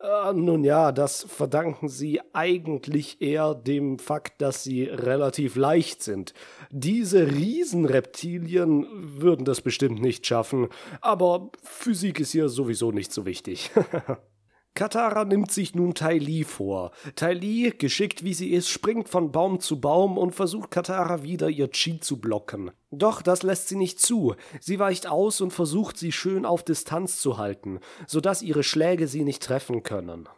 Äh, 0.00 0.32
nun 0.32 0.62
ja, 0.62 0.92
das 0.92 1.24
verdanken 1.24 1.88
sie 1.88 2.20
eigentlich 2.32 3.20
eher 3.20 3.54
dem 3.54 3.98
Fakt, 3.98 4.40
dass 4.40 4.62
sie 4.62 4.84
relativ 4.84 5.56
leicht 5.56 6.02
sind. 6.02 6.34
Diese 6.70 7.26
Riesenreptilien 7.26 8.86
würden 9.20 9.44
das 9.44 9.60
bestimmt 9.60 10.00
nicht 10.00 10.24
schaffen, 10.26 10.68
aber 11.00 11.50
Physik 11.64 12.20
ist 12.20 12.32
hier 12.32 12.48
sowieso 12.48 12.92
nicht 12.92 13.12
so 13.12 13.26
wichtig. 13.26 13.70
Katara 14.74 15.24
nimmt 15.24 15.50
sich 15.50 15.74
nun 15.74 15.94
Tai 15.94 16.18
Li 16.18 16.44
vor. 16.44 16.92
Tai 17.16 17.32
Li, 17.32 17.72
geschickt 17.76 18.22
wie 18.22 18.34
sie 18.34 18.52
ist, 18.52 18.68
springt 18.68 19.08
von 19.08 19.32
Baum 19.32 19.60
zu 19.60 19.80
Baum 19.80 20.16
und 20.16 20.34
versucht 20.34 20.70
Katara 20.70 21.22
wieder 21.22 21.48
ihr 21.48 21.70
Chi 21.70 21.98
zu 21.98 22.20
blocken. 22.20 22.70
Doch 22.90 23.22
das 23.22 23.42
lässt 23.42 23.68
sie 23.68 23.76
nicht 23.76 24.00
zu. 24.00 24.34
Sie 24.60 24.78
weicht 24.78 25.08
aus 25.08 25.40
und 25.40 25.52
versucht 25.52 25.98
sie 25.98 26.12
schön 26.12 26.44
auf 26.44 26.62
Distanz 26.62 27.20
zu 27.20 27.38
halten, 27.38 27.80
sodass 28.06 28.42
ihre 28.42 28.62
Schläge 28.62 29.08
sie 29.08 29.24
nicht 29.24 29.42
treffen 29.42 29.82
können. 29.82 30.28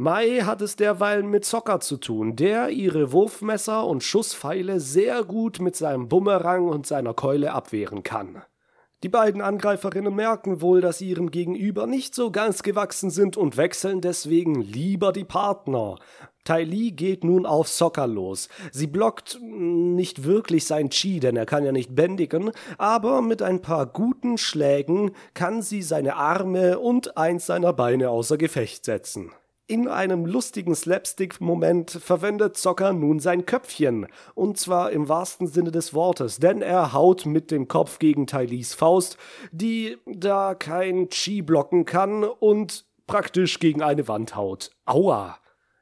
Mai 0.00 0.42
hat 0.42 0.62
es 0.62 0.76
derweil 0.76 1.24
mit 1.24 1.44
Zocker 1.44 1.80
zu 1.80 1.96
tun, 1.96 2.36
der 2.36 2.70
ihre 2.70 3.10
Wurfmesser 3.10 3.84
und 3.84 4.04
Schusspfeile 4.04 4.78
sehr 4.78 5.24
gut 5.24 5.58
mit 5.58 5.74
seinem 5.74 6.06
Bumerang 6.08 6.68
und 6.68 6.86
seiner 6.86 7.14
Keule 7.14 7.52
abwehren 7.52 8.04
kann. 8.04 8.44
Die 9.04 9.08
beiden 9.08 9.40
Angreiferinnen 9.42 10.12
merken 10.12 10.60
wohl, 10.60 10.80
dass 10.80 10.98
sie 10.98 11.10
ihrem 11.10 11.30
Gegenüber 11.30 11.86
nicht 11.86 12.16
so 12.16 12.32
ganz 12.32 12.64
gewachsen 12.64 13.10
sind 13.10 13.36
und 13.36 13.56
wechseln 13.56 14.00
deswegen 14.00 14.60
lieber 14.60 15.12
die 15.12 15.22
Partner. 15.24 16.00
Tai 16.42 16.64
Li 16.64 16.90
geht 16.90 17.22
nun 17.22 17.46
auf 17.46 17.68
Sokka 17.68 18.06
los. 18.06 18.48
Sie 18.72 18.88
blockt 18.88 19.38
nicht 19.40 20.24
wirklich 20.24 20.64
sein 20.64 20.90
Chi, 20.90 21.20
denn 21.20 21.36
er 21.36 21.46
kann 21.46 21.64
ja 21.64 21.70
nicht 21.70 21.94
bändigen, 21.94 22.50
aber 22.76 23.22
mit 23.22 23.40
ein 23.40 23.62
paar 23.62 23.86
guten 23.86 24.36
Schlägen 24.36 25.12
kann 25.32 25.62
sie 25.62 25.82
seine 25.82 26.16
Arme 26.16 26.80
und 26.80 27.16
eins 27.16 27.46
seiner 27.46 27.72
Beine 27.72 28.10
außer 28.10 28.36
Gefecht 28.36 28.84
setzen. 28.84 29.30
In 29.70 29.86
einem 29.86 30.24
lustigen 30.24 30.74
Slapstick-Moment 30.74 31.90
verwendet 31.90 32.56
Zocker 32.56 32.94
nun 32.94 33.20
sein 33.20 33.44
Köpfchen. 33.44 34.06
Und 34.34 34.56
zwar 34.56 34.92
im 34.92 35.10
wahrsten 35.10 35.46
Sinne 35.46 35.70
des 35.70 35.92
Wortes, 35.92 36.38
denn 36.38 36.62
er 36.62 36.94
haut 36.94 37.26
mit 37.26 37.50
dem 37.50 37.68
Kopf 37.68 37.98
gegen 37.98 38.26
Tylees 38.26 38.72
Faust, 38.72 39.18
die 39.52 39.98
da 40.06 40.54
kein 40.54 41.10
Chi 41.10 41.42
blocken 41.42 41.84
kann 41.84 42.24
und 42.24 42.86
praktisch 43.06 43.58
gegen 43.58 43.82
eine 43.82 44.08
Wand 44.08 44.36
haut. 44.36 44.70
Aua! 44.86 45.36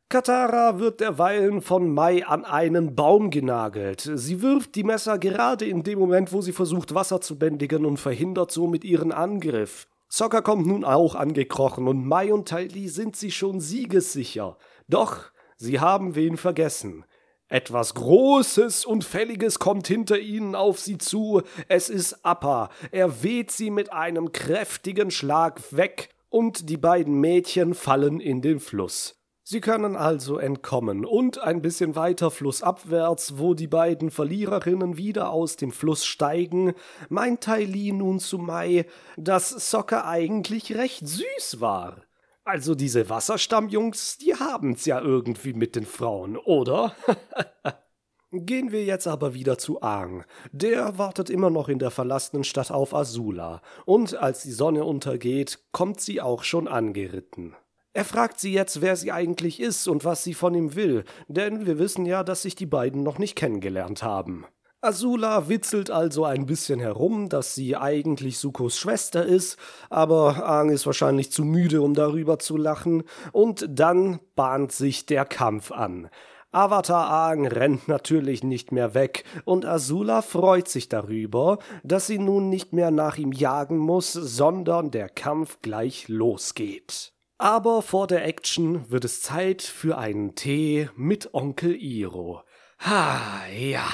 Katara 0.09 0.81
wird 0.81 0.99
derweilen 0.99 1.63
von 1.63 1.89
Mai 1.89 2.27
an 2.27 2.45
einen 2.45 2.97
Baum 2.97 3.31
genagelt. 3.31 4.11
Sie 4.15 4.43
wirft 4.43 4.75
die 4.75 4.83
Messer 4.83 5.17
gerade 5.21 5.65
in 5.65 5.85
dem 5.85 6.01
Moment, 6.01 6.33
wo 6.33 6.41
sie 6.41 6.53
versucht, 6.53 6.93
Wasser 6.93 7.21
zu 7.21 7.39
bändigen 7.39 7.87
und 7.87 7.99
verhindert 7.99 8.51
somit 8.51 8.83
ihren 8.83 9.13
Angriff. 9.13 9.87
Soccer 10.09 10.43
kommt 10.43 10.67
nun 10.67 10.85
auch 10.85 11.15
angekrochen 11.15 11.89
und 11.89 12.07
Mai 12.07 12.33
und 12.33 12.49
Tylee 12.49 12.89
sind 12.89 13.17
sie 13.17 13.31
schon 13.31 13.61
siegessicher. 13.61 14.57
Doch 14.89 15.31
sie 15.57 15.81
haben 15.81 16.15
wen 16.15 16.37
vergessen. 16.37 17.05
Etwas 17.49 17.95
Großes 17.95 18.85
und 18.85 19.05
Fälliges 19.05 19.59
kommt 19.59 19.87
hinter 19.87 20.19
ihnen 20.19 20.55
auf 20.55 20.81
sie 20.81 20.99
zu. 20.99 21.43
Es 21.69 21.89
ist 21.89 22.25
Appa. 22.25 22.71
Er 22.91 23.23
weht 23.23 23.53
sie 23.53 23.71
mit 23.71 23.93
einem 23.93 24.33
kräftigen 24.33 25.13
Schlag 25.13 25.61
weg 25.71 26.09
und 26.29 26.69
die 26.69 26.77
beiden 26.77 27.21
Mädchen 27.21 27.75
fallen 27.75 28.19
in 28.19 28.43
den 28.43 28.59
Fluss. 28.59 29.16
Sie 29.49 29.61
können 29.61 29.95
also 29.95 30.39
entkommen 30.39 31.05
und 31.05 31.39
ein 31.39 31.63
bisschen 31.63 31.95
weiter 31.95 32.33
flussabwärts, 32.33 33.39
wo 33.39 33.55
die 33.55 33.69
beiden 33.69 34.11
Verliererinnen 34.11 34.97
wieder 34.97 35.31
aus 35.31 35.55
dem 35.55 35.71
Fluss 35.71 36.05
steigen, 36.05 36.75
meint 37.11 37.43
Tylee 37.43 37.93
nun 37.93 38.19
zu 38.19 38.39
Mai, 38.39 38.87
dass 39.17 39.51
Soccer 39.51 40.05
eigentlich 40.05 40.75
recht 40.75 41.07
süß 41.07 41.61
war. 41.61 42.03
Also 42.43 42.75
diese 42.75 43.09
Wasserstammjungs, 43.09 44.19
die 44.19 44.35
haben's 44.35 44.85
ja 44.85 45.01
irgendwie 45.01 45.53
mit 45.53 45.77
den 45.77 45.87
Frauen, 45.87 46.37
oder? 46.37 46.97
Gehen 48.33 48.73
wir 48.73 48.85
jetzt 48.85 49.07
aber 49.07 49.33
wieder 49.33 49.59
zu 49.59 49.81
Aang. 49.81 50.25
Der 50.51 50.99
wartet 50.99 51.31
immer 51.31 51.51
noch 51.51 51.69
in 51.69 51.79
der 51.79 51.93
verlassenen 51.93 52.43
Stadt 52.43 52.73
auf 52.73 52.93
Azula, 52.93 53.63
und 53.85 54.17
als 54.17 54.43
die 54.43 54.51
Sonne 54.51 54.85
untergeht, 54.85 55.61
kommt 55.71 56.01
sie 56.01 56.21
auch 56.21 56.43
schon 56.43 56.67
angeritten. 56.67 57.55
Er 57.97 58.05
fragt 58.05 58.39
sie 58.39 58.53
jetzt, 58.53 58.83
wer 58.83 58.95
sie 58.95 59.11
eigentlich 59.11 59.59
ist 59.59 59.89
und 59.89 60.05
was 60.05 60.23
sie 60.23 60.35
von 60.35 60.53
ihm 60.55 60.75
will, 60.75 61.05
denn 61.29 61.65
wir 61.65 61.79
wissen 61.79 62.05
ja, 62.05 62.25
dass 62.25 62.43
sich 62.43 62.55
die 62.55 62.67
beiden 62.67 63.03
noch 63.03 63.19
nicht 63.19 63.37
kennengelernt 63.37 64.03
haben. 64.03 64.45
Azula 64.83 65.49
witzelt 65.49 65.91
also 65.91 66.27
ein 66.27 66.45
bisschen 66.45 66.79
herum, 66.79 67.31
dass 67.31 67.55
sie 67.55 67.75
eigentlich 67.75 68.37
Sukos 68.37 68.77
Schwester 68.77 69.25
ist, 69.25 69.57
aber 69.89 70.47
Aang 70.47 70.69
ist 70.69 70.85
wahrscheinlich 70.85 71.33
zu 71.33 71.43
müde, 71.43 71.81
um 71.81 71.95
darüber 71.95 72.39
zu 72.39 72.59
lachen, 72.59 73.03
und 73.33 73.65
dann 73.67 74.21
bahnt 74.35 74.73
sich 74.73 75.07
der 75.07 75.25
Kampf 75.25 75.73
an. 75.73 76.11
Avatar 76.53 77.09
Aang 77.09 77.47
rennt 77.47 77.89
natürlich 77.89 78.45
nicht 78.45 78.73
mehr 78.73 78.93
weg, 78.93 79.25
und 79.47 79.65
Azula 79.65 80.21
freut 80.21 80.69
sich 80.69 80.91
darüber, 80.91 81.61
dass 81.83 82.09
sie 82.09 82.19
nun 82.19 82.51
nicht 82.51 82.75
mehr 82.75 82.91
nach 82.91 83.17
ihm 83.17 83.33
jagen 83.33 83.79
muss, 83.79 84.13
sondern 84.13 84.91
der 84.91 85.09
Kampf 85.09 85.61
gleich 85.63 86.09
losgeht. 86.09 87.16
Aber 87.39 87.83
vor 87.83 88.07
der 88.07 88.25
Action 88.25 88.91
wird 88.91 89.05
es 89.05 89.21
Zeit 89.21 89.61
für 89.61 89.99
einen 89.99 90.35
Tee 90.35 90.89
mit 90.97 91.35
Onkel 91.35 91.77
Iro. 91.77 92.41
Ha, 92.79 93.47
ja, 93.55 93.87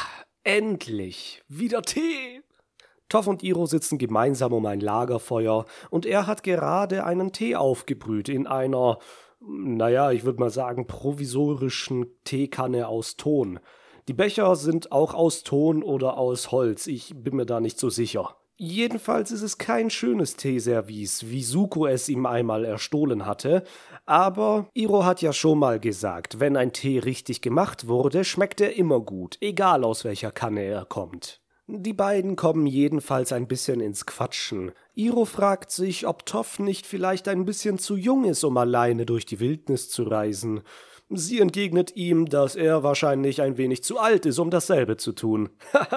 endlich 0.44 1.42
wieder 1.48 1.82
Tee. 1.82 2.42
Toff 3.08 3.26
und 3.26 3.42
Iro 3.42 3.66
sitzen 3.66 3.98
gemeinsam 3.98 4.52
um 4.52 4.64
ein 4.64 4.78
Lagerfeuer 4.78 5.64
und 5.90 6.06
er 6.06 6.28
hat 6.28 6.44
gerade 6.44 7.04
einen 7.04 7.32
Tee 7.32 7.56
aufgebrüht 7.56 8.28
in 8.28 8.46
einer, 8.46 9.00
naja, 9.40 10.12
ich 10.12 10.22
würde 10.22 10.38
mal 10.38 10.50
sagen, 10.50 10.86
provisorischen 10.86 12.06
Teekanne 12.22 12.86
aus 12.86 13.16
Ton. 13.16 13.58
Die 14.06 14.14
Becher 14.14 14.54
sind 14.54 14.92
auch 14.92 15.14
aus 15.14 15.42
Ton 15.42 15.82
oder 15.82 16.16
aus 16.16 16.52
Holz, 16.52 16.86
ich 16.86 17.12
bin 17.16 17.34
mir 17.34 17.46
da 17.46 17.58
nicht 17.58 17.80
so 17.80 17.90
sicher. 17.90 18.36
Jedenfalls 18.56 19.32
ist 19.32 19.42
es 19.42 19.58
kein 19.58 19.90
schönes 19.90 20.36
Teeservice, 20.36 21.28
wie 21.30 21.42
Suko 21.42 21.86
es 21.86 22.08
ihm 22.08 22.26
einmal 22.26 22.64
erstohlen 22.64 23.26
hatte, 23.26 23.64
aber 24.06 24.68
Iro 24.74 25.04
hat 25.04 25.22
ja 25.22 25.32
schon 25.32 25.58
mal 25.58 25.80
gesagt, 25.80 26.38
wenn 26.38 26.56
ein 26.56 26.72
Tee 26.72 26.98
richtig 26.98 27.40
gemacht 27.40 27.88
wurde, 27.88 28.24
schmeckt 28.24 28.60
er 28.60 28.76
immer 28.76 29.00
gut, 29.00 29.38
egal 29.40 29.84
aus 29.84 30.04
welcher 30.04 30.30
Kanne 30.30 30.62
er 30.62 30.84
kommt. 30.84 31.40
Die 31.66 31.92
beiden 31.92 32.36
kommen 32.36 32.66
jedenfalls 32.66 33.32
ein 33.32 33.46
bisschen 33.46 33.80
ins 33.80 34.04
Quatschen. 34.04 34.72
Iro 34.94 35.24
fragt 35.24 35.70
sich, 35.70 36.06
ob 36.06 36.26
Toff 36.26 36.58
nicht 36.58 36.86
vielleicht 36.86 37.28
ein 37.28 37.44
bisschen 37.44 37.78
zu 37.78 37.96
jung 37.96 38.24
ist, 38.24 38.44
um 38.44 38.56
alleine 38.56 39.06
durch 39.06 39.24
die 39.24 39.40
Wildnis 39.40 39.88
zu 39.88 40.02
reisen. 40.02 40.62
Sie 41.08 41.40
entgegnet 41.40 41.94
ihm, 41.96 42.26
dass 42.26 42.56
er 42.56 42.82
wahrscheinlich 42.82 43.40
ein 43.42 43.58
wenig 43.58 43.84
zu 43.84 43.98
alt 43.98 44.26
ist, 44.26 44.38
um 44.38 44.50
dasselbe 44.50 44.96
zu 44.96 45.12
tun. 45.12 45.50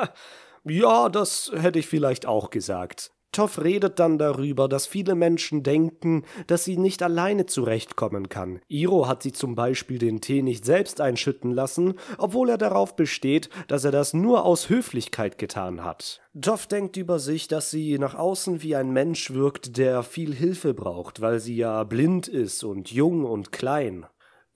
Ja, 0.68 1.10
das 1.10 1.52
hätte 1.56 1.80
ich 1.80 1.88
vielleicht 1.88 2.26
auch 2.26 2.50
gesagt. 2.50 3.12
Toff 3.36 3.62
redet 3.62 4.00
dann 4.00 4.18
darüber, 4.18 4.70
dass 4.70 4.88
viele 4.88 5.14
Menschen 5.14 5.62
denken, 5.62 6.24
dass 6.48 6.64
sie 6.64 6.78
nicht 6.78 7.04
alleine 7.04 7.46
zurechtkommen 7.46 8.30
kann. 8.30 8.62
Iro 8.70 9.10
hat 9.10 9.24
sie 9.24 9.34
zum 9.34 9.56
Beispiel 9.56 9.98
den 9.98 10.22
Tee 10.22 10.42
nicht 10.42 10.64
selbst 10.64 11.02
einschütten 11.02 11.52
lassen, 11.52 11.96
obwohl 12.18 12.50
er 12.50 12.58
darauf 12.58 12.96
besteht, 12.96 13.50
dass 13.68 13.84
er 13.84 13.92
das 13.92 14.14
nur 14.14 14.46
aus 14.46 14.70
Höflichkeit 14.70 15.38
getan 15.38 15.84
hat. 15.84 16.22
Toff 16.40 16.66
denkt 16.66 16.96
über 16.96 17.20
sich, 17.20 17.50
dass 17.50 17.70
sie 17.70 18.00
nach 18.00 18.16
außen 18.16 18.64
wie 18.64 18.76
ein 18.78 18.92
Mensch 18.92 19.32
wirkt, 19.32 19.78
der 19.78 20.02
viel 20.04 20.34
Hilfe 20.34 20.74
braucht, 20.74 21.20
weil 21.20 21.42
sie 21.42 21.58
ja 21.58 21.84
blind 21.84 22.30
ist 22.30 22.64
und 22.64 22.90
jung 22.90 23.26
und 23.26 23.52
klein. 23.52 24.06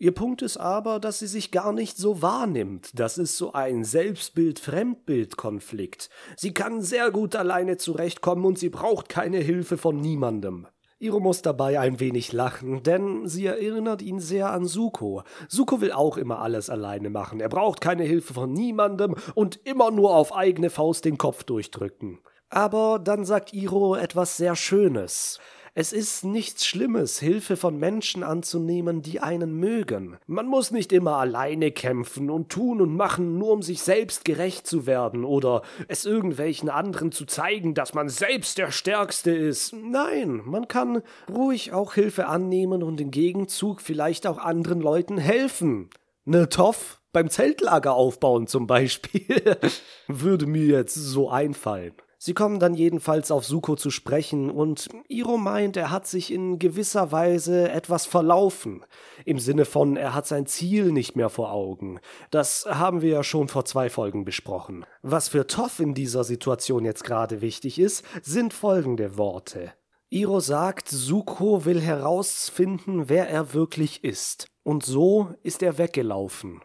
Ihr 0.01 0.13
Punkt 0.13 0.41
ist 0.41 0.55
aber, 0.55 1.01
dass 1.01 1.19
sie 1.19 1.27
sich 1.27 1.51
gar 1.51 1.73
nicht 1.73 1.97
so 1.97 2.21
wahrnimmt. 2.21 2.97
Das 2.97 3.17
ist 3.17 3.35
so 3.35 3.51
ein 3.51 3.83
Selbstbild-Fremdbild-Konflikt. 3.83 6.09
Sie 6.37 6.53
kann 6.53 6.81
sehr 6.81 7.11
gut 7.11 7.35
alleine 7.35 7.75
zurechtkommen 7.75 8.45
und 8.45 8.57
sie 8.57 8.69
braucht 8.69 9.09
keine 9.09 9.39
Hilfe 9.39 9.77
von 9.77 9.97
niemandem. 9.97 10.67
Iro 10.99 11.19
muss 11.19 11.41
dabei 11.41 11.81
ein 11.81 11.99
wenig 11.99 12.31
lachen, 12.31 12.81
denn 12.83 13.27
sie 13.27 13.45
erinnert 13.45 14.01
ihn 14.01 14.21
sehr 14.21 14.51
an 14.51 14.65
Suko. 14.65 15.23
Suko 15.49 15.81
will 15.81 15.91
auch 15.91 16.15
immer 16.15 16.39
alles 16.39 16.69
alleine 16.69 17.09
machen. 17.09 17.41
Er 17.41 17.49
braucht 17.49 17.81
keine 17.81 18.03
Hilfe 18.03 18.33
von 18.33 18.53
niemandem 18.53 19.15
und 19.35 19.59
immer 19.65 19.91
nur 19.91 20.15
auf 20.15 20.33
eigene 20.33 20.69
Faust 20.69 21.03
den 21.03 21.17
Kopf 21.17 21.43
durchdrücken. 21.43 22.19
Aber 22.49 22.99
dann 22.99 23.25
sagt 23.25 23.53
Iro 23.53 23.95
etwas 23.95 24.37
sehr 24.37 24.55
Schönes. 24.55 25.41
Es 25.75 25.93
ist 25.93 26.23
nichts 26.23 26.65
Schlimmes, 26.65 27.19
Hilfe 27.19 27.55
von 27.55 27.77
Menschen 27.77 28.23
anzunehmen, 28.23 29.01
die 29.01 29.19
einen 29.19 29.53
mögen. 29.53 30.17
Man 30.25 30.47
muss 30.47 30.71
nicht 30.71 30.91
immer 30.91 31.17
alleine 31.17 31.71
kämpfen 31.71 32.29
und 32.29 32.49
tun 32.49 32.81
und 32.81 32.95
machen, 32.95 33.37
nur 33.37 33.51
um 33.51 33.61
sich 33.61 33.81
selbst 33.81 34.25
gerecht 34.25 34.65
zu 34.65 34.87
werden 34.87 35.23
oder 35.23 35.61
es 35.87 36.05
irgendwelchen 36.05 36.69
anderen 36.69 37.11
zu 37.11 37.25
zeigen, 37.25 37.73
dass 37.73 37.93
man 37.93 38.09
selbst 38.09 38.57
der 38.57 38.71
Stärkste 38.71 39.31
ist. 39.31 39.73
Nein, 39.73 40.41
man 40.43 40.67
kann 40.67 41.03
ruhig 41.31 41.71
auch 41.71 41.93
Hilfe 41.93 42.27
annehmen 42.27 42.81
und 42.83 42.99
im 42.99 43.11
Gegenzug 43.11 43.81
vielleicht 43.81 44.25
auch 44.25 44.39
anderen 44.39 44.81
Leuten 44.81 45.17
helfen. 45.17 45.89
Ne 46.25 46.49
Toff? 46.49 47.01
Beim 47.11 47.29
Zeltlager 47.29 47.95
aufbauen 47.95 48.45
zum 48.45 48.67
Beispiel. 48.67 49.57
Würde 50.07 50.45
mir 50.45 50.65
jetzt 50.65 50.93
so 50.93 51.29
einfallen. 51.31 51.93
Sie 52.21 52.33
kommen 52.33 52.59
dann 52.59 52.73
jedenfalls 52.73 53.31
auf 53.31 53.45
Suko 53.45 53.77
zu 53.77 53.91
sprechen 53.91 54.51
und 54.51 54.89
Iro 55.07 55.37
meint, 55.37 55.77
er 55.77 55.89
hat 55.89 56.05
sich 56.05 56.33
in 56.33 56.59
gewisser 56.59 57.13
Weise 57.13 57.71
etwas 57.71 58.05
verlaufen. 58.05 58.83
Im 59.23 59.39
Sinne 59.39 59.63
von, 59.63 59.95
er 59.95 60.13
hat 60.13 60.27
sein 60.27 60.45
Ziel 60.45 60.91
nicht 60.91 61.15
mehr 61.15 61.29
vor 61.29 61.53
Augen. 61.53 62.01
Das 62.29 62.65
haben 62.69 63.01
wir 63.01 63.09
ja 63.09 63.23
schon 63.23 63.47
vor 63.47 63.63
zwei 63.63 63.89
Folgen 63.89 64.25
besprochen. 64.25 64.85
Was 65.01 65.29
für 65.29 65.47
Toff 65.47 65.79
in 65.79 65.93
dieser 65.93 66.25
Situation 66.25 66.83
jetzt 66.83 67.05
gerade 67.05 67.39
wichtig 67.39 67.79
ist, 67.79 68.03
sind 68.21 68.53
folgende 68.53 69.17
Worte. 69.17 69.71
Iro 70.09 70.41
sagt, 70.41 70.89
Suko 70.89 71.63
will 71.63 71.79
herausfinden, 71.79 73.07
wer 73.07 73.29
er 73.29 73.53
wirklich 73.53 74.03
ist. 74.03 74.49
Und 74.63 74.83
so 74.83 75.29
ist 75.41 75.63
er 75.63 75.77
weggelaufen. 75.77 76.59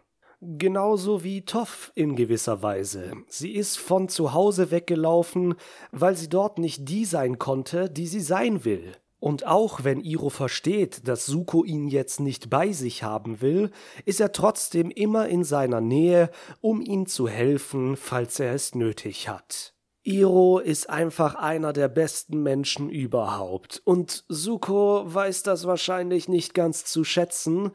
Genauso 0.47 1.25
wie 1.25 1.43
Toff 1.47 1.91
in 1.95 2.17
gewisser 2.17 2.63
Weise. 2.63 3.13
Sie 3.29 3.53
ist 3.53 3.79
von 3.79 4.11
zu 4.11 4.35
Hause 4.35 4.71
weggelaufen, 4.71 5.55
weil 5.91 6.17
sie 6.17 6.29
dort 6.29 6.59
nicht 6.59 6.87
die 6.87 7.07
sein 7.07 7.39
konnte, 7.39 7.89
die 7.89 8.07
sie 8.07 8.21
sein 8.21 8.67
will. 8.67 8.93
Und 9.19 9.47
auch 9.47 9.85
wenn 9.85 10.01
Iro 10.01 10.29
versteht, 10.29 11.09
dass 11.09 11.25
Suko 11.25 11.65
ihn 11.65 11.89
jetzt 11.89 12.21
nicht 12.21 12.51
bei 12.51 12.73
sich 12.73 13.03
haben 13.03 13.41
will, 13.41 13.71
ist 14.05 14.21
er 14.21 14.33
trotzdem 14.33 14.91
immer 14.91 15.29
in 15.29 15.45
seiner 15.45 15.81
Nähe, 15.81 16.31
um 16.61 16.83
ihm 16.83 17.07
zu 17.07 17.27
helfen, 17.27 17.97
falls 17.97 18.39
er 18.39 18.53
es 18.53 18.75
nötig 18.75 19.31
hat. 19.31 19.73
Iro 20.03 20.59
ist 20.59 20.91
einfach 20.91 21.37
einer 21.37 21.73
der 21.73 21.89
besten 21.89 22.43
Menschen 22.43 22.91
überhaupt, 22.91 23.81
und 23.87 24.27
Suko 24.29 25.03
weiß 25.07 25.43
das 25.45 25.67
wahrscheinlich 25.67 26.29
nicht 26.29 26.53
ganz 26.53 26.85
zu 26.85 27.05
schätzen, 27.05 27.71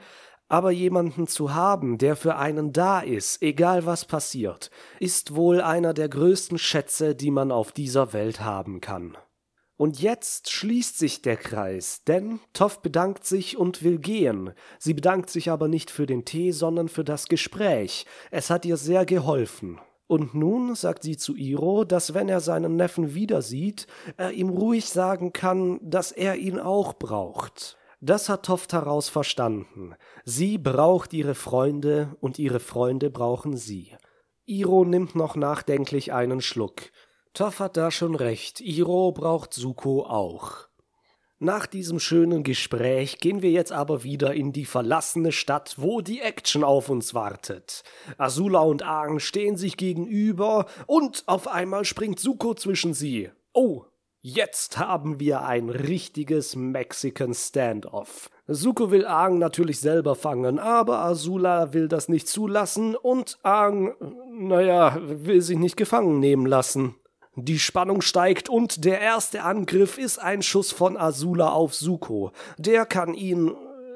aber 0.50 0.72
jemanden 0.72 1.28
zu 1.28 1.54
haben, 1.54 1.98
der 1.98 2.16
für 2.16 2.36
einen 2.36 2.74
da 2.74 3.00
ist, 3.00 3.42
egal 3.42 3.86
was 3.86 4.04
passiert, 4.06 4.72
ist 5.00 5.36
wohl 5.36 5.62
einer 5.62 5.94
der 5.94 6.10
größten 6.10 6.58
Schätze, 6.58 7.16
die 7.16 7.32
man 7.32 7.52
auf 7.52 7.72
dieser 7.72 8.12
Welt 8.12 8.42
haben 8.42 8.82
kann. 8.82 9.16
Und 9.78 10.02
jetzt 10.02 10.52
schließt 10.52 10.98
sich 10.98 11.22
der 11.22 11.38
Kreis, 11.38 12.04
denn 12.04 12.42
Toff 12.52 12.82
bedankt 12.82 13.26
sich 13.26 13.56
und 13.56 13.82
will 13.82 13.98
gehen. 13.98 14.52
Sie 14.78 14.94
bedankt 14.94 15.30
sich 15.30 15.50
aber 15.50 15.70
nicht 15.70 15.90
für 15.90 16.06
den 16.06 16.26
Tee, 16.26 16.52
sondern 16.52 16.90
für 16.90 17.06
das 17.06 17.30
Gespräch. 17.30 18.06
Es 18.30 18.50
hat 18.50 18.66
ihr 18.66 18.76
sehr 18.76 19.06
geholfen. 19.06 19.80
Und 20.06 20.34
nun 20.34 20.76
sagt 20.76 21.04
sie 21.04 21.16
zu 21.16 21.34
Iro, 21.36 21.86
dass 21.86 22.14
wenn 22.14 22.28
er 22.28 22.42
seinen 22.42 22.76
Neffen 22.76 23.14
wieder 23.14 23.42
sieht, 23.42 23.88
er 24.18 24.34
ihm 24.34 24.50
ruhig 24.50 24.90
sagen 24.90 25.32
kann, 25.32 25.80
dass 25.82 26.12
er 26.12 26.36
ihn 26.36 26.60
auch 26.60 26.96
braucht. 26.96 27.79
Das 28.02 28.30
hat 28.30 28.46
Toftaraus 28.46 29.10
verstanden. 29.10 29.94
Sie 30.24 30.58
braucht 30.58 31.12
ihre 31.14 31.36
Freunde 31.36 32.16
und 32.22 32.40
ihre 32.40 32.62
Freunde 32.62 33.10
brauchen 33.10 33.58
sie. 33.58 33.96
Iro 34.46 34.86
nimmt 34.86 35.16
noch 35.16 35.36
nachdenklich 35.36 36.14
einen 36.14 36.42
Schluck. 36.42 36.92
Toff 37.34 37.60
hat 37.60 37.76
da 37.76 37.92
schon 37.92 38.16
recht. 38.16 38.62
Iro 38.62 39.12
braucht 39.12 39.54
Suko 39.54 40.04
auch. 40.06 40.70
Nach 41.42 41.66
diesem 41.66 42.00
schönen 42.00 42.44
Gespräch 42.44 43.20
gehen 43.20 43.42
wir 43.42 43.52
jetzt 43.52 43.72
aber 43.72 44.04
wieder 44.04 44.34
in 44.34 44.52
die 44.52 44.66
verlassene 44.66 45.32
Stadt, 45.32 45.76
wo 45.78 46.02
die 46.02 46.20
Action 46.20 46.64
auf 46.64 46.90
uns 46.90 47.14
wartet. 47.14 47.84
Azula 48.18 48.60
und 48.60 48.84
Aang 48.84 49.20
stehen 49.20 49.56
sich 49.56 49.78
gegenüber 49.78 50.66
und 50.86 51.24
auf 51.28 51.48
einmal 51.48 51.86
springt 51.86 52.20
Suko 52.20 52.56
zwischen 52.56 52.94
sie. 52.94 53.30
Oh, 53.54 53.86
Jetzt 54.22 54.78
haben 54.78 55.22
wir 55.22 55.46
ein 55.46 55.70
richtiges 55.70 56.58
Mexican 56.58 57.34
Standoff. 57.34 58.30
Suko 58.48 58.92
will 58.92 59.06
Aang 59.06 59.38
natürlich 59.38 59.80
selber 59.80 60.14
fangen, 60.14 60.60
aber 60.60 61.00
Azula 61.00 61.72
will 61.72 61.88
das 61.88 62.10
nicht 62.10 62.28
zulassen 62.28 62.98
und 62.98 63.40
Aang, 63.44 63.96
naja, 64.30 64.98
will 65.02 65.42
sich 65.42 65.58
nicht 65.58 65.78
gefangen 65.78 66.20
nehmen 66.20 66.46
lassen. 66.46 66.96
Die 67.38 67.60
Spannung 67.60 68.02
steigt 68.02 68.50
und 68.50 68.84
der 68.84 69.00
erste 69.00 69.44
Angriff 69.44 69.98
ist 69.98 70.20
ein 70.20 70.42
Schuss 70.42 70.74
von 70.74 70.98
Azula 70.98 71.54
auf 71.54 71.74
Suko. 71.74 72.34
Der 72.58 72.86
kann 72.86 73.14
ihn 73.14 73.56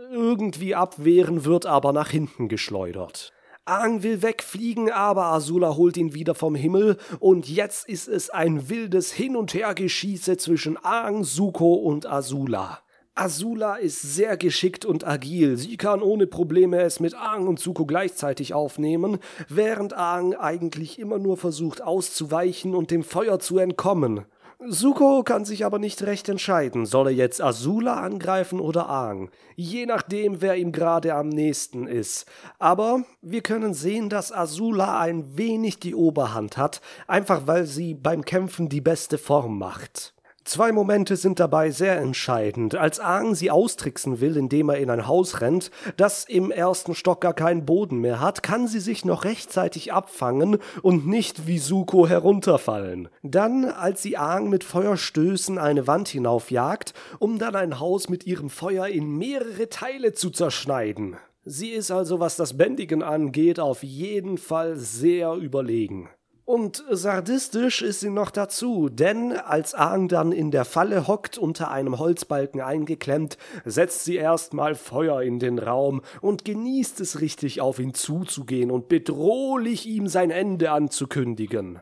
irgendwie 0.10 0.74
abwehren, 0.74 1.44
wird 1.44 1.66
aber 1.66 1.92
nach 1.92 2.10
hinten 2.10 2.48
geschleudert. 2.48 3.34
Aang 3.66 4.04
will 4.04 4.22
wegfliegen, 4.22 4.92
aber 4.92 5.28
Azula 5.28 5.78
holt 5.78 5.96
ihn 5.96 6.14
wieder 6.14 6.36
vom 6.36 6.54
Himmel 6.54 6.98
und 7.20 7.48
jetzt 7.48 7.88
ist 7.88 8.10
es 8.10 8.30
ein 8.30 8.68
wildes 8.68 9.14
Hin- 9.14 9.38
und 9.38 9.54
Hergeschieße 9.54 10.36
zwischen 10.36 10.78
Aang, 10.84 11.24
Suko 11.24 11.76
und 11.76 12.06
Azula. 12.06 12.80
Azula 13.16 13.76
ist 13.76 14.02
sehr 14.02 14.36
geschickt 14.36 14.84
und 14.84 15.08
agil. 15.08 15.56
Sie 15.56 15.78
kann 15.78 16.02
ohne 16.02 16.28
Probleme 16.28 16.82
es 16.82 17.00
mit 17.00 17.16
Aang 17.16 17.48
und 17.48 17.58
Zuko 17.58 17.86
gleichzeitig 17.86 18.54
aufnehmen, 18.54 19.20
während 19.48 19.94
Aang 19.94 20.34
eigentlich 20.34 21.00
immer 21.00 21.18
nur 21.18 21.38
versucht 21.38 21.82
auszuweichen 21.82 22.76
und 22.76 22.92
dem 22.92 23.04
Feuer 23.04 23.40
zu 23.40 23.60
entkommen. 23.60 24.26
Suko 24.68 25.24
kann 25.24 25.46
sich 25.46 25.66
aber 25.66 25.78
nicht 25.78 26.04
recht 26.04 26.30
entscheiden, 26.30 26.86
soll 26.86 27.08
er 27.08 27.14
jetzt 27.14 27.42
Azula 27.42 27.96
angreifen 27.96 28.60
oder 28.60 28.88
Aang, 28.90 29.30
je 29.56 29.86
nachdem, 29.86 30.42
wer 30.42 30.56
ihm 30.56 30.72
gerade 30.72 31.16
am 31.16 31.30
nächsten 31.30 31.86
ist. 31.86 32.26
Aber 32.60 33.04
wir 33.22 33.42
können 33.42 33.74
sehen, 33.74 34.10
dass 34.10 34.32
Azula 34.32 35.00
ein 35.00 35.38
wenig 35.38 35.80
die 35.80 35.96
Oberhand 35.96 36.58
hat, 36.58 36.82
einfach 37.08 37.46
weil 37.46 37.66
sie 37.66 37.94
beim 37.94 38.24
Kämpfen 38.24 38.70
die 38.70 38.82
beste 38.82 39.18
Form 39.18 39.58
macht. 39.58 40.13
Zwei 40.46 40.74
Momente 40.74 41.16
sind 41.16 41.40
dabei 41.40 41.72
sehr 41.72 41.98
entscheidend. 41.98 42.76
Als 42.76 43.00
Aang 43.00 43.34
sie 43.34 43.50
austricksen 43.50 44.20
will, 44.20 44.36
indem 44.36 44.68
er 44.68 44.78
in 44.78 44.90
ein 44.90 45.08
Haus 45.08 45.40
rennt, 45.40 45.72
das 45.96 46.26
im 46.26 46.52
ersten 46.52 46.96
Stock 46.96 47.22
gar 47.22 47.34
keinen 47.34 47.66
Boden 47.66 48.00
mehr 48.00 48.20
hat, 48.20 48.44
kann 48.44 48.68
sie 48.68 48.82
sich 48.82 49.06
noch 49.06 49.24
rechtzeitig 49.24 49.94
abfangen 49.94 50.58
und 50.82 51.08
nicht 51.08 51.48
wie 51.48 51.60
Suko 51.60 52.08
herunterfallen. 52.08 53.08
Dann, 53.22 53.66
als 53.66 54.02
sie 54.02 54.18
Aang 54.18 54.50
mit 54.50 54.66
Feuerstößen 54.66 55.58
eine 55.58 55.88
Wand 55.88 56.10
hinaufjagt, 56.10 56.94
um 57.20 57.40
dann 57.40 57.56
ein 57.56 57.80
Haus 57.80 58.10
mit 58.10 58.26
ihrem 58.26 58.50
Feuer 58.50 58.88
in 58.88 59.16
mehrere 59.18 59.70
Teile 59.70 60.12
zu 60.12 60.30
zerschneiden. 60.30 61.16
Sie 61.46 61.70
ist 61.70 61.90
also, 61.90 62.20
was 62.20 62.36
das 62.36 62.58
Bändigen 62.58 63.02
angeht, 63.02 63.60
auf 63.60 63.84
jeden 63.84 64.38
Fall 64.38 64.76
sehr 64.76 65.34
überlegen. 65.34 66.10
Und 66.46 66.84
sardistisch 66.90 67.82
ist 67.82 68.02
sie 68.02 68.10
noch 68.10 68.30
dazu, 68.30 68.90
denn 68.90 69.32
als 69.32 69.74
Aang 69.74 70.10
dann 70.10 70.34
in 70.34 70.52
der 70.52 70.66
Falle 70.66 71.08
hockt, 71.08 71.38
unter 71.38 71.72
einem 71.72 72.00
Holzbalken 72.00 72.60
eingeklemmt, 72.60 73.38
setzt 73.64 74.04
sie 74.04 74.18
erstmal 74.18 74.76
Feuer 74.76 75.22
in 75.22 75.40
den 75.40 75.58
Raum 75.58 76.02
und 76.20 76.44
genießt 76.44 77.00
es 77.00 77.22
richtig, 77.22 77.62
auf 77.62 77.80
ihn 77.80 77.94
zuzugehen 77.94 78.72
und 78.72 78.90
bedrohlich 78.90 79.86
ihm 79.86 80.08
sein 80.08 80.32
Ende 80.32 80.72
anzukündigen. 80.72 81.80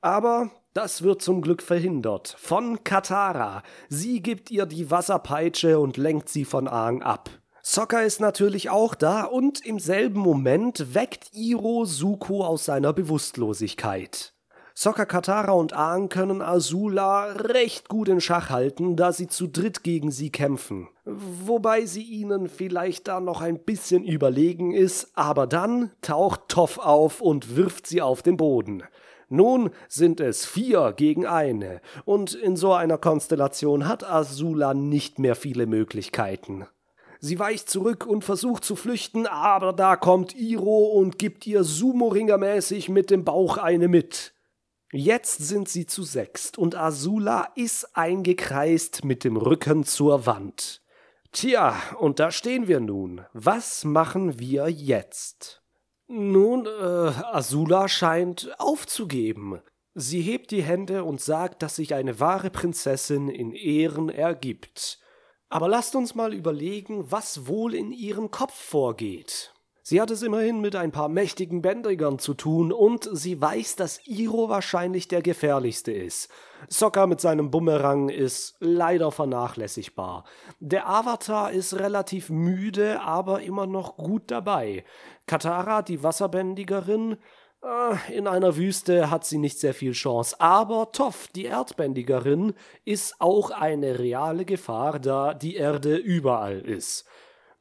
Aber 0.00 0.50
das 0.72 1.02
wird 1.02 1.22
zum 1.22 1.40
Glück 1.40 1.62
verhindert. 1.62 2.34
Von 2.38 2.82
Katara. 2.82 3.62
Sie 3.88 4.22
gibt 4.22 4.50
ihr 4.50 4.66
die 4.66 4.90
Wasserpeitsche 4.90 5.78
und 5.78 5.96
lenkt 5.96 6.28
sie 6.28 6.44
von 6.44 6.66
Aang 6.66 7.02
ab. 7.02 7.30
Sokka 7.62 8.00
ist 8.00 8.20
natürlich 8.20 8.70
auch 8.70 8.94
da 8.94 9.24
und 9.24 9.64
im 9.64 9.78
selben 9.78 10.20
Moment 10.20 10.94
weckt 10.94 11.34
Iro 11.34 11.84
Suko 11.84 12.44
aus 12.44 12.64
seiner 12.64 12.92
Bewusstlosigkeit. 12.92 14.32
Sokka 14.74 15.04
Katara 15.04 15.52
und 15.52 15.74
Aang 15.74 16.08
können 16.08 16.40
Azula 16.40 17.32
recht 17.32 17.90
gut 17.90 18.08
in 18.08 18.22
Schach 18.22 18.48
halten, 18.48 18.96
da 18.96 19.12
sie 19.12 19.26
zu 19.26 19.46
dritt 19.46 19.82
gegen 19.82 20.10
sie 20.10 20.30
kämpfen. 20.30 20.88
Wobei 21.04 21.84
sie 21.84 22.02
ihnen 22.02 22.48
vielleicht 22.48 23.08
da 23.08 23.20
noch 23.20 23.42
ein 23.42 23.58
bisschen 23.58 24.04
überlegen 24.04 24.72
ist, 24.72 25.10
aber 25.14 25.46
dann 25.46 25.90
taucht 26.00 26.48
Toff 26.48 26.78
auf 26.78 27.20
und 27.20 27.56
wirft 27.56 27.86
sie 27.88 28.00
auf 28.00 28.22
den 28.22 28.38
Boden. 28.38 28.82
Nun 29.28 29.68
sind 29.86 30.18
es 30.18 30.46
vier 30.46 30.94
gegen 30.96 31.26
eine, 31.26 31.82
und 32.06 32.32
in 32.32 32.56
so 32.56 32.72
einer 32.72 32.96
Konstellation 32.96 33.86
hat 33.86 34.02
Azula 34.02 34.72
nicht 34.72 35.18
mehr 35.18 35.36
viele 35.36 35.66
Möglichkeiten. 35.66 36.66
Sie 37.20 37.38
weicht 37.38 37.68
zurück 37.68 38.06
und 38.06 38.24
versucht 38.24 38.64
zu 38.64 38.76
flüchten, 38.76 39.26
aber 39.26 39.74
da 39.74 39.96
kommt 39.96 40.34
Iro 40.34 40.86
und 40.86 41.18
gibt 41.18 41.46
ihr 41.46 41.64
Sumo-Ringer-mäßig 41.64 42.88
mit 42.88 43.10
dem 43.10 43.24
Bauch 43.24 43.58
eine 43.58 43.88
mit. 43.88 44.32
Jetzt 44.90 45.46
sind 45.46 45.68
sie 45.68 45.86
zu 45.86 46.02
sechst 46.02 46.56
und 46.56 46.74
Azula 46.74 47.52
ist 47.54 47.96
eingekreist 47.96 49.04
mit 49.04 49.22
dem 49.22 49.36
Rücken 49.36 49.84
zur 49.84 50.24
Wand. 50.24 50.82
Tja, 51.30 51.76
und 51.98 52.18
da 52.18 52.30
stehen 52.30 52.66
wir 52.66 52.80
nun. 52.80 53.20
Was 53.34 53.84
machen 53.84 54.40
wir 54.40 54.68
jetzt? 54.68 55.62
Nun, 56.08 56.66
äh, 56.66 57.12
Azula 57.32 57.86
scheint 57.86 58.50
aufzugeben. 58.58 59.60
Sie 59.94 60.22
hebt 60.22 60.50
die 60.52 60.62
Hände 60.62 61.04
und 61.04 61.20
sagt, 61.20 61.62
dass 61.62 61.76
sich 61.76 61.94
eine 61.94 62.18
wahre 62.18 62.50
Prinzessin 62.50 63.28
in 63.28 63.52
Ehren 63.52 64.08
ergibt. 64.08 64.99
Aber 65.50 65.68
lasst 65.68 65.96
uns 65.96 66.14
mal 66.14 66.32
überlegen, 66.32 67.10
was 67.10 67.48
wohl 67.48 67.74
in 67.74 67.90
ihrem 67.90 68.30
Kopf 68.30 68.54
vorgeht. 68.54 69.52
Sie 69.82 70.00
hat 70.00 70.12
es 70.12 70.22
immerhin 70.22 70.60
mit 70.60 70.76
ein 70.76 70.92
paar 70.92 71.08
mächtigen 71.08 71.62
Bändigern 71.62 72.20
zu 72.20 72.34
tun 72.34 72.70
und 72.70 73.08
sie 73.12 73.40
weiß, 73.40 73.74
dass 73.74 74.06
Iro 74.06 74.48
wahrscheinlich 74.48 75.08
der 75.08 75.22
gefährlichste 75.22 75.90
ist. 75.90 76.30
Sokka 76.68 77.08
mit 77.08 77.20
seinem 77.20 77.50
Bumerang 77.50 78.08
ist 78.08 78.54
leider 78.60 79.10
vernachlässigbar. 79.10 80.24
Der 80.60 80.88
Avatar 80.88 81.50
ist 81.50 81.74
relativ 81.74 82.30
müde, 82.30 83.00
aber 83.00 83.40
immer 83.42 83.66
noch 83.66 83.96
gut 83.96 84.30
dabei. 84.30 84.84
Katara, 85.26 85.82
die 85.82 86.04
Wasserbändigerin, 86.04 87.16
in 88.08 88.26
einer 88.26 88.56
Wüste 88.56 89.10
hat 89.10 89.24
sie 89.26 89.38
nicht 89.38 89.58
sehr 89.58 89.74
viel 89.74 89.92
Chance, 89.92 90.40
aber 90.40 90.92
Toff, 90.92 91.28
die 91.34 91.44
Erdbändigerin, 91.44 92.54
ist 92.84 93.20
auch 93.20 93.50
eine 93.50 93.98
reale 93.98 94.44
Gefahr, 94.44 94.98
da 94.98 95.34
die 95.34 95.56
Erde 95.56 95.96
überall 95.96 96.60
ist. 96.60 97.04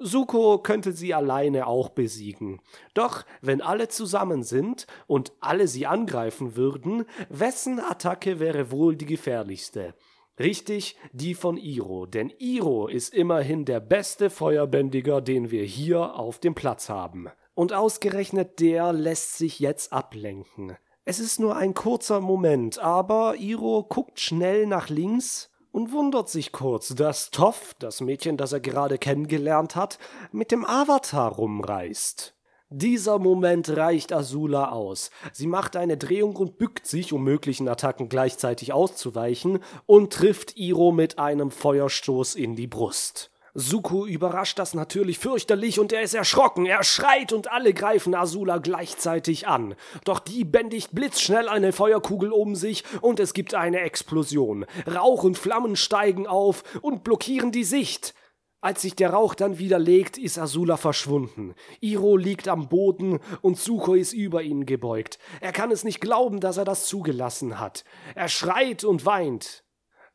Suko 0.01 0.59
könnte 0.59 0.93
sie 0.93 1.13
alleine 1.13 1.67
auch 1.67 1.89
besiegen. 1.89 2.61
Doch 2.93 3.25
wenn 3.41 3.61
alle 3.61 3.89
zusammen 3.89 4.43
sind 4.43 4.87
und 5.07 5.33
alle 5.41 5.67
sie 5.67 5.87
angreifen 5.87 6.55
würden, 6.55 7.03
wessen 7.27 7.81
Attacke 7.81 8.39
wäre 8.39 8.71
wohl 8.71 8.95
die 8.95 9.05
gefährlichste? 9.05 9.93
Richtig, 10.39 10.95
die 11.11 11.33
von 11.33 11.57
Iro, 11.57 12.05
denn 12.05 12.31
Iro 12.39 12.87
ist 12.87 13.13
immerhin 13.13 13.65
der 13.65 13.81
beste 13.81 14.29
Feuerbändiger, 14.29 15.19
den 15.19 15.51
wir 15.51 15.65
hier 15.65 16.15
auf 16.15 16.39
dem 16.39 16.55
Platz 16.55 16.87
haben. 16.87 17.27
Und 17.59 17.73
ausgerechnet 17.73 18.61
der 18.61 18.93
lässt 18.93 19.37
sich 19.37 19.59
jetzt 19.59 19.91
ablenken. 19.91 20.77
Es 21.03 21.19
ist 21.19 21.41
nur 21.41 21.57
ein 21.57 21.73
kurzer 21.73 22.21
Moment, 22.21 22.79
aber 22.79 23.35
Iro 23.35 23.83
guckt 23.83 24.21
schnell 24.21 24.65
nach 24.65 24.87
links 24.87 25.49
und 25.73 25.91
wundert 25.91 26.29
sich 26.29 26.53
kurz, 26.53 26.95
dass 26.95 27.31
Toff, 27.31 27.75
das 27.77 27.99
Mädchen, 27.99 28.37
das 28.37 28.53
er 28.53 28.61
gerade 28.61 28.97
kennengelernt 28.97 29.75
hat, 29.75 29.99
mit 30.31 30.51
dem 30.51 30.63
Avatar 30.63 31.33
rumreist. 31.33 32.33
Dieser 32.69 33.19
Moment 33.19 33.75
reicht 33.75 34.13
Azula 34.13 34.69
aus. 34.69 35.11
Sie 35.33 35.47
macht 35.47 35.75
eine 35.75 35.97
Drehung 35.97 36.37
und 36.37 36.59
bückt 36.59 36.87
sich, 36.87 37.11
um 37.11 37.25
möglichen 37.25 37.67
Attacken 37.67 38.07
gleichzeitig 38.07 38.71
auszuweichen, 38.71 39.59
und 39.85 40.13
trifft 40.13 40.55
Iro 40.55 40.93
mit 40.93 41.19
einem 41.19 41.51
Feuerstoß 41.51 42.35
in 42.35 42.55
die 42.55 42.67
Brust. 42.67 43.31
Suko 43.53 44.05
überrascht 44.05 44.59
das 44.59 44.73
natürlich 44.73 45.19
fürchterlich 45.19 45.79
und 45.79 45.91
er 45.91 46.01
ist 46.01 46.13
erschrocken. 46.13 46.65
Er 46.65 46.83
schreit 46.83 47.33
und 47.33 47.51
alle 47.51 47.73
greifen 47.73 48.15
Azula 48.15 48.57
gleichzeitig 48.57 49.47
an. 49.47 49.75
Doch 50.05 50.19
die 50.19 50.45
bändigt 50.45 50.91
blitzschnell 50.93 51.49
eine 51.49 51.71
Feuerkugel 51.71 52.31
um 52.31 52.55
sich 52.55 52.83
und 53.01 53.19
es 53.19 53.33
gibt 53.33 53.55
eine 53.55 53.81
Explosion. 53.81 54.65
Rauch 54.87 55.23
und 55.23 55.37
Flammen 55.37 55.75
steigen 55.75 56.27
auf 56.27 56.63
und 56.81 57.03
blockieren 57.03 57.51
die 57.51 57.63
Sicht. 57.63 58.13
Als 58.61 58.81
sich 58.81 58.93
der 58.93 59.11
Rauch 59.11 59.35
dann 59.35 59.57
wieder 59.57 59.79
legt, 59.79 60.17
ist 60.17 60.37
Azula 60.37 60.75
verschwunden. 60.75 61.55
Iro 61.79 62.17
liegt 62.17 62.49
am 62.49 62.67
Boden 62.67 63.19
und 63.41 63.57
Suko 63.57 63.93
ist 63.93 64.11
über 64.11 64.41
ihn 64.41 64.65
gebeugt. 64.65 65.17
Er 65.39 65.53
kann 65.53 65.71
es 65.71 65.85
nicht 65.85 66.01
glauben, 66.01 66.41
dass 66.41 66.57
er 66.57 66.65
das 66.65 66.85
zugelassen 66.85 67.59
hat. 67.59 67.85
Er 68.15 68.27
schreit 68.27 68.83
und 68.83 69.05
weint. 69.05 69.63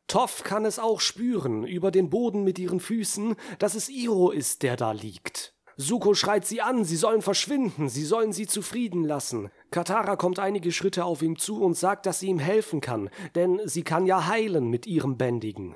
Toff 0.06 0.44
kann 0.44 0.64
es 0.64 0.78
auch 0.78 1.00
spüren, 1.00 1.64
über 1.64 1.90
den 1.90 2.10
Boden 2.10 2.44
mit 2.44 2.58
ihren 2.58 2.80
Füßen, 2.80 3.36
dass 3.58 3.74
es 3.74 3.88
Iro 3.88 4.30
ist, 4.30 4.62
der 4.62 4.76
da 4.76 4.92
liegt. 4.92 5.54
Suko 5.76 6.14
schreit 6.14 6.46
sie 6.46 6.60
an, 6.60 6.84
sie 6.84 6.96
sollen 6.96 7.20
verschwinden, 7.20 7.88
sie 7.88 8.04
sollen 8.04 8.32
sie 8.32 8.46
zufrieden 8.46 9.02
lassen. 9.02 9.50
Katara 9.72 10.14
kommt 10.14 10.38
einige 10.38 10.70
Schritte 10.70 11.04
auf 11.04 11.20
ihm 11.20 11.36
zu 11.36 11.62
und 11.62 11.76
sagt, 11.76 12.06
dass 12.06 12.20
sie 12.20 12.28
ihm 12.28 12.38
helfen 12.38 12.80
kann, 12.80 13.10
denn 13.34 13.60
sie 13.64 13.82
kann 13.82 14.06
ja 14.06 14.28
heilen 14.28 14.68
mit 14.68 14.86
ihrem 14.86 15.16
Bändigen. 15.16 15.74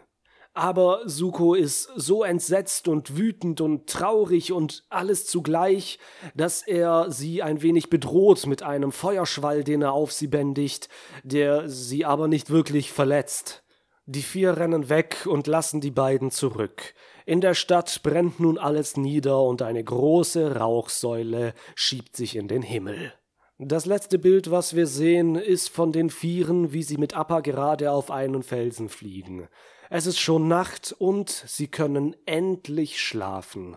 Aber 0.54 1.02
Suko 1.04 1.54
ist 1.54 1.88
so 1.94 2.24
entsetzt 2.24 2.88
und 2.88 3.16
wütend 3.16 3.60
und 3.60 3.88
traurig 3.88 4.52
und 4.52 4.84
alles 4.88 5.26
zugleich, 5.26 5.98
dass 6.34 6.66
er 6.66 7.10
sie 7.10 7.42
ein 7.42 7.62
wenig 7.62 7.90
bedroht 7.90 8.46
mit 8.46 8.62
einem 8.62 8.92
Feuerschwall, 8.92 9.62
den 9.62 9.82
er 9.82 9.92
auf 9.92 10.12
sie 10.12 10.26
bändigt, 10.26 10.88
der 11.22 11.68
sie 11.68 12.04
aber 12.04 12.28
nicht 12.28 12.50
wirklich 12.50 12.92
verletzt. 12.92 13.62
Die 14.10 14.22
vier 14.22 14.56
rennen 14.56 14.88
weg 14.88 15.26
und 15.26 15.46
lassen 15.46 15.82
die 15.82 15.90
beiden 15.90 16.30
zurück. 16.30 16.94
In 17.26 17.42
der 17.42 17.52
Stadt 17.52 18.02
brennt 18.02 18.40
nun 18.40 18.56
alles 18.56 18.96
nieder 18.96 19.42
und 19.42 19.60
eine 19.60 19.84
große 19.84 20.56
Rauchsäule 20.56 21.52
schiebt 21.74 22.16
sich 22.16 22.34
in 22.34 22.48
den 22.48 22.62
Himmel. 22.62 23.12
Das 23.58 23.84
letzte 23.84 24.18
Bild, 24.18 24.50
was 24.50 24.74
wir 24.74 24.86
sehen, 24.86 25.34
ist 25.34 25.68
von 25.68 25.92
den 25.92 26.08
Vieren, 26.08 26.72
wie 26.72 26.82
sie 26.82 26.96
mit 26.96 27.14
Appa 27.14 27.40
gerade 27.40 27.92
auf 27.92 28.10
einen 28.10 28.42
Felsen 28.42 28.88
fliegen. 28.88 29.46
Es 29.90 30.06
ist 30.06 30.18
schon 30.18 30.48
Nacht 30.48 30.96
und 30.98 31.28
sie 31.28 31.68
können 31.68 32.16
endlich 32.24 33.02
schlafen. 33.02 33.76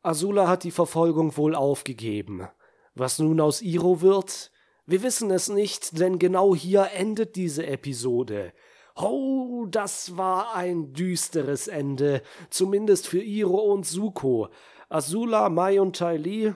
Azula 0.00 0.48
hat 0.48 0.64
die 0.64 0.70
Verfolgung 0.70 1.36
wohl 1.36 1.54
aufgegeben. 1.54 2.48
Was 2.94 3.18
nun 3.18 3.42
aus 3.42 3.60
Iro 3.60 4.00
wird? 4.00 4.52
Wir 4.86 5.02
wissen 5.02 5.30
es 5.30 5.50
nicht, 5.50 5.98
denn 5.98 6.18
genau 6.18 6.54
hier 6.54 6.92
endet 6.94 7.36
diese 7.36 7.66
Episode. 7.66 8.54
Oh, 8.98 9.66
das 9.70 10.16
war 10.16 10.54
ein 10.54 10.94
düsteres 10.94 11.68
Ende, 11.68 12.22
zumindest 12.48 13.06
für 13.06 13.20
Iro 13.20 13.58
und 13.58 13.84
Suko. 13.84 14.48
Azula, 14.88 15.50
Mai 15.50 15.82
und 15.82 15.96
Tai 15.96 16.16
Li, 16.16 16.46
äh, 16.46 16.54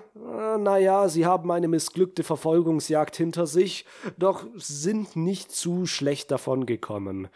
naja, 0.59 1.11
sie 1.11 1.27
haben 1.27 1.51
eine 1.51 1.69
missglückte 1.69 2.23
Verfolgungsjagd 2.23 3.15
hinter 3.15 3.47
sich, 3.47 3.85
doch 4.17 4.47
sind 4.55 5.17
nicht 5.17 5.53
zu 5.53 5.85
schlecht 5.85 6.31
davon 6.31 6.65
gekommen. 6.65 7.29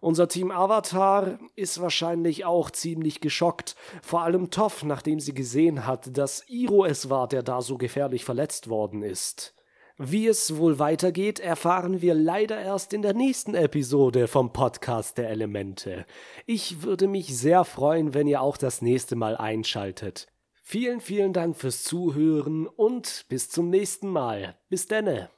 Unser 0.00 0.26
Team 0.26 0.50
Avatar 0.50 1.38
ist 1.54 1.80
wahrscheinlich 1.80 2.44
auch 2.44 2.72
ziemlich 2.72 3.20
geschockt, 3.20 3.76
vor 4.02 4.22
allem 4.22 4.50
Toff, 4.50 4.82
nachdem 4.82 5.20
sie 5.20 5.34
gesehen 5.34 5.86
hat, 5.86 6.16
dass 6.16 6.48
Iro 6.48 6.84
es 6.84 7.10
war, 7.10 7.28
der 7.28 7.44
da 7.44 7.62
so 7.62 7.78
gefährlich 7.78 8.24
verletzt 8.24 8.68
worden 8.68 9.04
ist. 9.04 9.54
Wie 10.00 10.28
es 10.28 10.56
wohl 10.56 10.78
weitergeht, 10.78 11.40
erfahren 11.40 12.00
wir 12.00 12.14
leider 12.14 12.60
erst 12.60 12.92
in 12.92 13.02
der 13.02 13.14
nächsten 13.14 13.56
Episode 13.56 14.28
vom 14.28 14.52
Podcast 14.52 15.18
der 15.18 15.28
Elemente. 15.28 16.06
Ich 16.46 16.82
würde 16.82 17.08
mich 17.08 17.36
sehr 17.36 17.64
freuen, 17.64 18.14
wenn 18.14 18.28
ihr 18.28 18.40
auch 18.40 18.56
das 18.56 18.80
nächste 18.80 19.16
Mal 19.16 19.36
einschaltet. 19.36 20.28
Vielen, 20.62 21.00
vielen 21.00 21.32
Dank 21.32 21.56
fürs 21.56 21.82
Zuhören 21.82 22.68
und 22.68 23.24
bis 23.28 23.50
zum 23.50 23.70
nächsten 23.70 24.08
Mal. 24.08 24.56
Bis 24.68 24.86
denne. 24.86 25.30